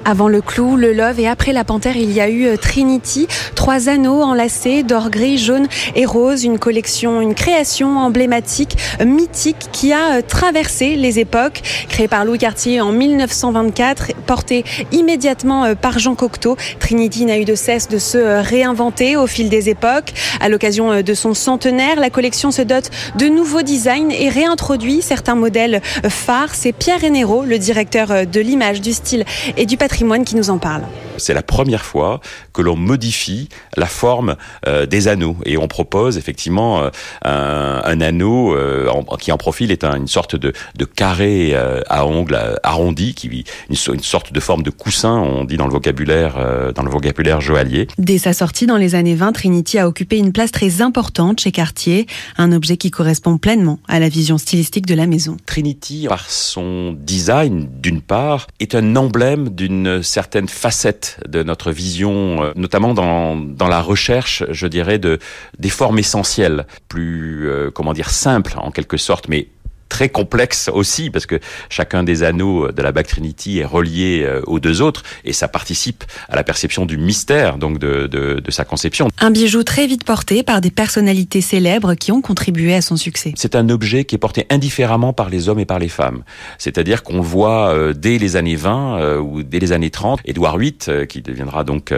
Avant 0.06 0.28
le 0.28 0.42
clou, 0.42 0.76
le 0.76 0.92
love 0.92 1.18
et 1.18 1.26
après 1.26 1.54
la 1.54 1.64
panthère, 1.64 1.96
il 1.96 2.12
y 2.12 2.20
a 2.20 2.28
eu 2.28 2.44
euh, 2.44 2.56
Trinity, 2.58 3.26
trois 3.54 3.88
anneaux 3.88 4.20
enlacés 4.20 4.82
d'or 4.82 5.08
gris, 5.08 5.38
jaune 5.38 5.66
et 5.96 6.04
rose, 6.04 6.44
une 6.44 6.58
collection, 6.58 7.22
une 7.22 7.34
création 7.34 7.96
emblématique, 7.96 8.76
euh, 9.00 9.06
mythique 9.06 9.70
qui 9.72 9.94
a 9.94 10.16
euh, 10.16 10.20
traversé 10.20 10.96
les 10.96 11.20
époques, 11.20 11.62
créée 11.88 12.06
par 12.06 12.26
Louis 12.26 12.36
Cartier 12.36 12.82
en 12.82 12.92
1924, 12.92 14.12
portée 14.26 14.64
immédiatement 14.92 15.74
par 15.74 15.98
Jean 15.98 16.14
Cocteau. 16.14 16.58
Trinity 16.80 17.24
n'a 17.24 17.38
eu 17.38 17.46
de 17.46 17.54
cesse 17.54 17.88
de 17.88 17.96
se 17.96 18.18
réinventer 18.18 19.16
au 19.16 19.26
fil 19.26 19.48
des 19.48 19.70
époques. 19.70 20.12
À 20.40 20.50
l'occasion 20.50 21.00
de 21.00 21.14
son 21.14 21.32
centenaire, 21.32 21.98
la 21.98 22.10
collection 22.10 22.50
se 22.50 22.60
dote 22.60 22.90
de 23.16 23.26
nouveaux 23.26 23.62
designs 23.62 24.10
et 24.10 24.28
réintroduit 24.28 25.00
certains 25.00 25.34
modèles 25.34 25.80
phares. 26.08 26.54
C'est 26.54 26.72
Pierre 26.72 27.04
Hénéro, 27.04 27.44
le 27.44 27.58
directeur 27.58 28.26
de 28.26 28.40
l'image, 28.40 28.82
du 28.82 28.92
style 28.92 29.24
et 29.56 29.64
du 29.64 29.78
patrimoine 29.78 29.93
qui 30.24 30.36
nous 30.36 30.50
en 30.50 30.58
parle. 30.58 30.82
C'est 31.16 31.34
la 31.34 31.42
première 31.42 31.84
fois 31.84 32.20
que 32.52 32.60
l'on 32.60 32.76
modifie 32.76 33.48
la 33.76 33.86
forme 33.86 34.36
euh, 34.66 34.86
des 34.86 35.06
anneaux 35.06 35.36
et 35.44 35.56
on 35.56 35.68
propose 35.68 36.18
effectivement 36.18 36.82
euh, 36.82 36.90
un, 37.24 37.80
un, 37.84 38.00
anneau 38.00 38.54
euh, 38.54 38.88
en, 38.88 39.16
qui 39.16 39.30
en 39.30 39.36
profil 39.36 39.70
est 39.70 39.84
un, 39.84 39.96
une 39.96 40.08
sorte 40.08 40.34
de, 40.34 40.52
de 40.76 40.84
carré 40.84 41.52
euh, 41.54 41.80
à 41.88 42.06
ongles 42.06 42.34
euh, 42.34 42.56
arrondi, 42.64 43.14
qui 43.14 43.28
une, 43.28 43.76
une, 43.94 44.00
sorte 44.00 44.32
de 44.32 44.40
forme 44.40 44.62
de 44.62 44.70
coussin, 44.70 45.16
on 45.16 45.44
dit 45.44 45.56
dans 45.56 45.66
le 45.66 45.72
vocabulaire 45.72 46.34
euh, 46.38 46.72
dans 46.72 46.82
le 46.82 46.90
vocabulaire 46.90 47.40
joaillier. 47.40 47.86
Dès 47.98 48.18
sa 48.18 48.32
sortie 48.32 48.66
dans 48.66 48.76
les 48.76 48.96
années 48.96 49.14
20, 49.14 49.32
Trinity 49.32 49.78
a 49.78 49.86
occupé 49.86 50.18
une 50.18 50.32
place 50.32 50.50
très 50.50 50.82
importante 50.82 51.40
chez 51.40 51.52
Cartier, 51.52 52.06
un 52.36 52.50
objet 52.52 52.76
qui 52.76 52.90
correspond 52.90 53.38
pleinement 53.38 53.78
à 53.86 54.00
la 54.00 54.08
vision 54.08 54.38
stylistique 54.38 54.86
de 54.86 54.94
la 54.94 55.06
maison. 55.06 55.36
Trinity, 55.46 56.06
par 56.08 56.28
son 56.28 56.96
design 56.98 57.68
d'une 57.80 58.00
part, 58.00 58.48
est 58.58 58.74
un 58.74 58.96
emblème 58.96 59.50
d'une 59.50 59.83
certaine 60.02 60.48
facette 60.48 61.18
de 61.28 61.42
notre 61.42 61.70
vision, 61.72 62.52
notamment 62.56 62.94
dans, 62.94 63.36
dans 63.36 63.68
la 63.68 63.80
recherche, 63.80 64.44
je 64.50 64.66
dirais, 64.66 64.98
de, 64.98 65.18
des 65.58 65.68
formes 65.68 65.98
essentielles, 65.98 66.66
plus, 66.88 67.48
euh, 67.48 67.70
comment 67.70 67.92
dire, 67.92 68.10
simples 68.10 68.54
en 68.56 68.70
quelque 68.70 68.96
sorte, 68.96 69.28
mais 69.28 69.48
très 69.94 70.08
complexe 70.08 70.68
aussi 70.74 71.08
parce 71.08 71.24
que 71.24 71.38
chacun 71.68 72.02
des 72.02 72.24
anneaux 72.24 72.72
de 72.72 72.82
la 72.82 72.90
bague 72.90 73.06
Trinity 73.06 73.60
est 73.60 73.64
relié 73.64 74.28
aux 74.48 74.58
deux 74.58 74.82
autres 74.82 75.04
et 75.24 75.32
ça 75.32 75.46
participe 75.46 76.02
à 76.28 76.34
la 76.34 76.42
perception 76.42 76.84
du 76.84 76.98
mystère 76.98 77.58
donc 77.58 77.78
de, 77.78 78.08
de, 78.08 78.40
de, 78.40 78.50
sa 78.50 78.64
conception. 78.64 79.06
Un 79.20 79.30
bijou 79.30 79.62
très 79.62 79.86
vite 79.86 80.02
porté 80.04 80.42
par 80.42 80.60
des 80.60 80.72
personnalités 80.72 81.40
célèbres 81.40 81.94
qui 81.94 82.10
ont 82.10 82.20
contribué 82.20 82.74
à 82.74 82.80
son 82.80 82.96
succès. 82.96 83.32
C'est 83.36 83.54
un 83.54 83.68
objet 83.68 84.04
qui 84.04 84.16
est 84.16 84.18
porté 84.18 84.46
indifféremment 84.50 85.12
par 85.12 85.30
les 85.30 85.48
hommes 85.48 85.60
et 85.60 85.64
par 85.64 85.78
les 85.78 85.88
femmes. 85.88 86.24
C'est-à-dire 86.58 87.04
qu'on 87.04 87.20
voit 87.20 87.72
euh, 87.72 87.92
dès 87.92 88.18
les 88.18 88.34
années 88.34 88.56
20 88.56 88.98
euh, 88.98 89.18
ou 89.20 89.44
dès 89.44 89.60
les 89.60 89.70
années 89.70 89.90
30. 89.90 90.20
Édouard 90.24 90.58
VIII, 90.58 90.74
euh, 90.88 91.06
qui 91.06 91.22
deviendra 91.22 91.62
donc 91.62 91.92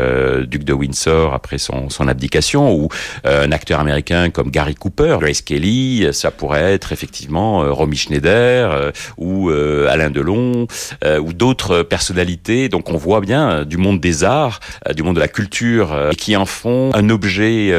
duc 0.47 0.64
de 0.64 0.73
Windsor 0.73 1.33
après 1.33 1.59
son, 1.59 1.88
son 1.88 2.09
abdication, 2.09 2.75
ou 2.75 2.88
un 3.25 3.53
acteur 3.53 3.81
américain 3.81 4.31
comme 4.31 4.51
Gary 4.51 4.75
Cooper, 4.75 5.16
Grace 5.20 5.40
Kelly, 5.40 6.07
ça 6.12 6.31
pourrait 6.31 6.75
être 6.75 6.92
effectivement 6.92 7.62
Romy 7.87 7.96
Schneider 7.96 8.72
euh, 8.72 8.90
ou 9.16 9.49
euh, 9.49 9.87
Alain 9.88 10.11
Delon 10.11 10.66
euh, 11.05 11.20
ou 11.20 11.33
d'autres 11.33 11.85
personnalités. 11.85 12.68
Donc 12.68 12.90
on 12.90 12.96
voit 12.96 13.20
bien 13.20 13.64
du 13.64 13.77
monde 13.77 14.01
des 14.01 14.25
arts, 14.25 14.59
du 14.94 15.05
monde 15.05 15.14
de 15.14 15.20
la 15.20 15.29
culture, 15.29 15.94
qui 16.18 16.37
en 16.37 16.46
font 16.46 16.90
un 16.94 17.09
objet 17.11 17.72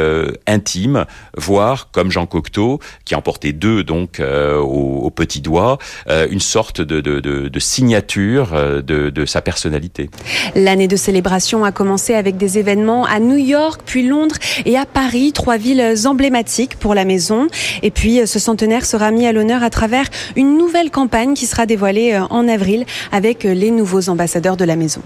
intime, 0.48 1.06
voire 1.36 1.90
comme 1.92 2.12
Jean 2.12 2.26
Cocteau, 2.26 2.80
qui 3.06 3.16
en 3.16 3.22
portait 3.22 3.52
deux 3.52 3.84
donc 3.84 4.22
au, 4.22 5.10
petit 5.10 5.42
doigt, 5.42 5.78
une 6.08 6.40
sorte 6.40 6.82
de, 6.82 7.60
signature 7.60 8.82
de, 8.84 9.26
sa 9.26 9.42
personnalité. 9.42 10.10
L'année 10.56 10.88
de 10.88 10.96
célébration 10.96 11.64
a 11.66 11.72
commencé 11.72 12.14
avec 12.14 12.38
des 12.38 12.58
événements 12.58 13.06
à 13.06 13.20
New 13.20 13.38
York, 13.38 13.82
puis 13.86 14.08
Londres 14.08 14.36
et 14.66 14.78
à 14.78 14.86
Paris, 14.86 15.32
trois 15.34 15.58
villes 15.58 15.96
emblématiques 16.06 16.78
pour 16.78 16.96
la 16.96 17.06
maison. 17.06 17.48
Et 17.84 17.92
puis 17.92 18.26
ce 18.26 18.40
centenaire 18.40 18.86
sera 18.86 19.12
mis 19.12 19.28
à 19.28 19.32
l'honneur 19.32 19.64
à 19.64 19.70
travers 19.98 20.10
une 20.36 20.58
nouvelle 20.58 20.92
campagne 20.92 21.34
qui 21.34 21.46
sera 21.46 21.66
dévoilée 21.66 22.20
en 22.30 22.48
avril 22.48 22.86
avec 23.12 23.44
les 23.44 23.72
nouveaux 23.72 24.10
ambassadeurs 24.10 24.58
de 24.58 24.66
la 24.66 24.76
maison. 24.76 25.02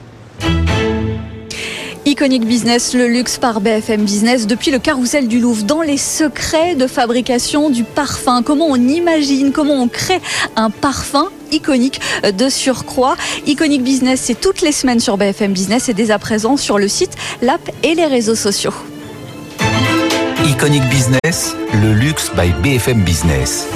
Iconic 2.06 2.46
Business, 2.46 2.94
le 2.94 3.08
luxe 3.08 3.38
par 3.38 3.62
BFM 3.62 4.04
Business, 4.04 4.48
depuis 4.48 4.72
le 4.72 4.80
carrousel 4.80 5.28
du 5.28 5.40
Louvre, 5.40 5.64
dans 5.64 5.82
les 5.82 5.98
secrets 5.98 6.76
de 6.76 6.88
fabrication 6.88 7.70
du 7.70 7.84
parfum. 7.84 8.42
Comment 8.44 8.66
on 8.68 8.76
imagine, 8.76 9.52
comment 9.52 9.76
on 9.76 9.88
crée 9.88 10.20
un 10.56 10.72
parfum 10.72 11.30
iconique 11.52 12.02
de 12.24 12.50
surcroît. 12.50 13.16
Iconic 13.46 13.84
Business, 13.84 14.22
c'est 14.24 14.40
toutes 14.40 14.62
les 14.62 14.72
semaines 14.72 15.00
sur 15.00 15.18
BFM 15.18 15.54
Business 15.54 15.90
et 15.90 15.94
dès 15.94 16.12
à 16.12 16.18
présent 16.18 16.58
sur 16.58 16.80
le 16.80 16.88
site, 16.88 17.16
l'app 17.42 17.70
et 17.84 17.94
les 17.94 18.08
réseaux 18.08 18.36
sociaux. 18.36 18.74
Iconic 20.44 20.84
Business, 20.90 21.56
le 21.74 21.94
luxe 21.94 22.32
by 22.36 22.52
BFM 22.64 23.04
Business. 23.04 23.68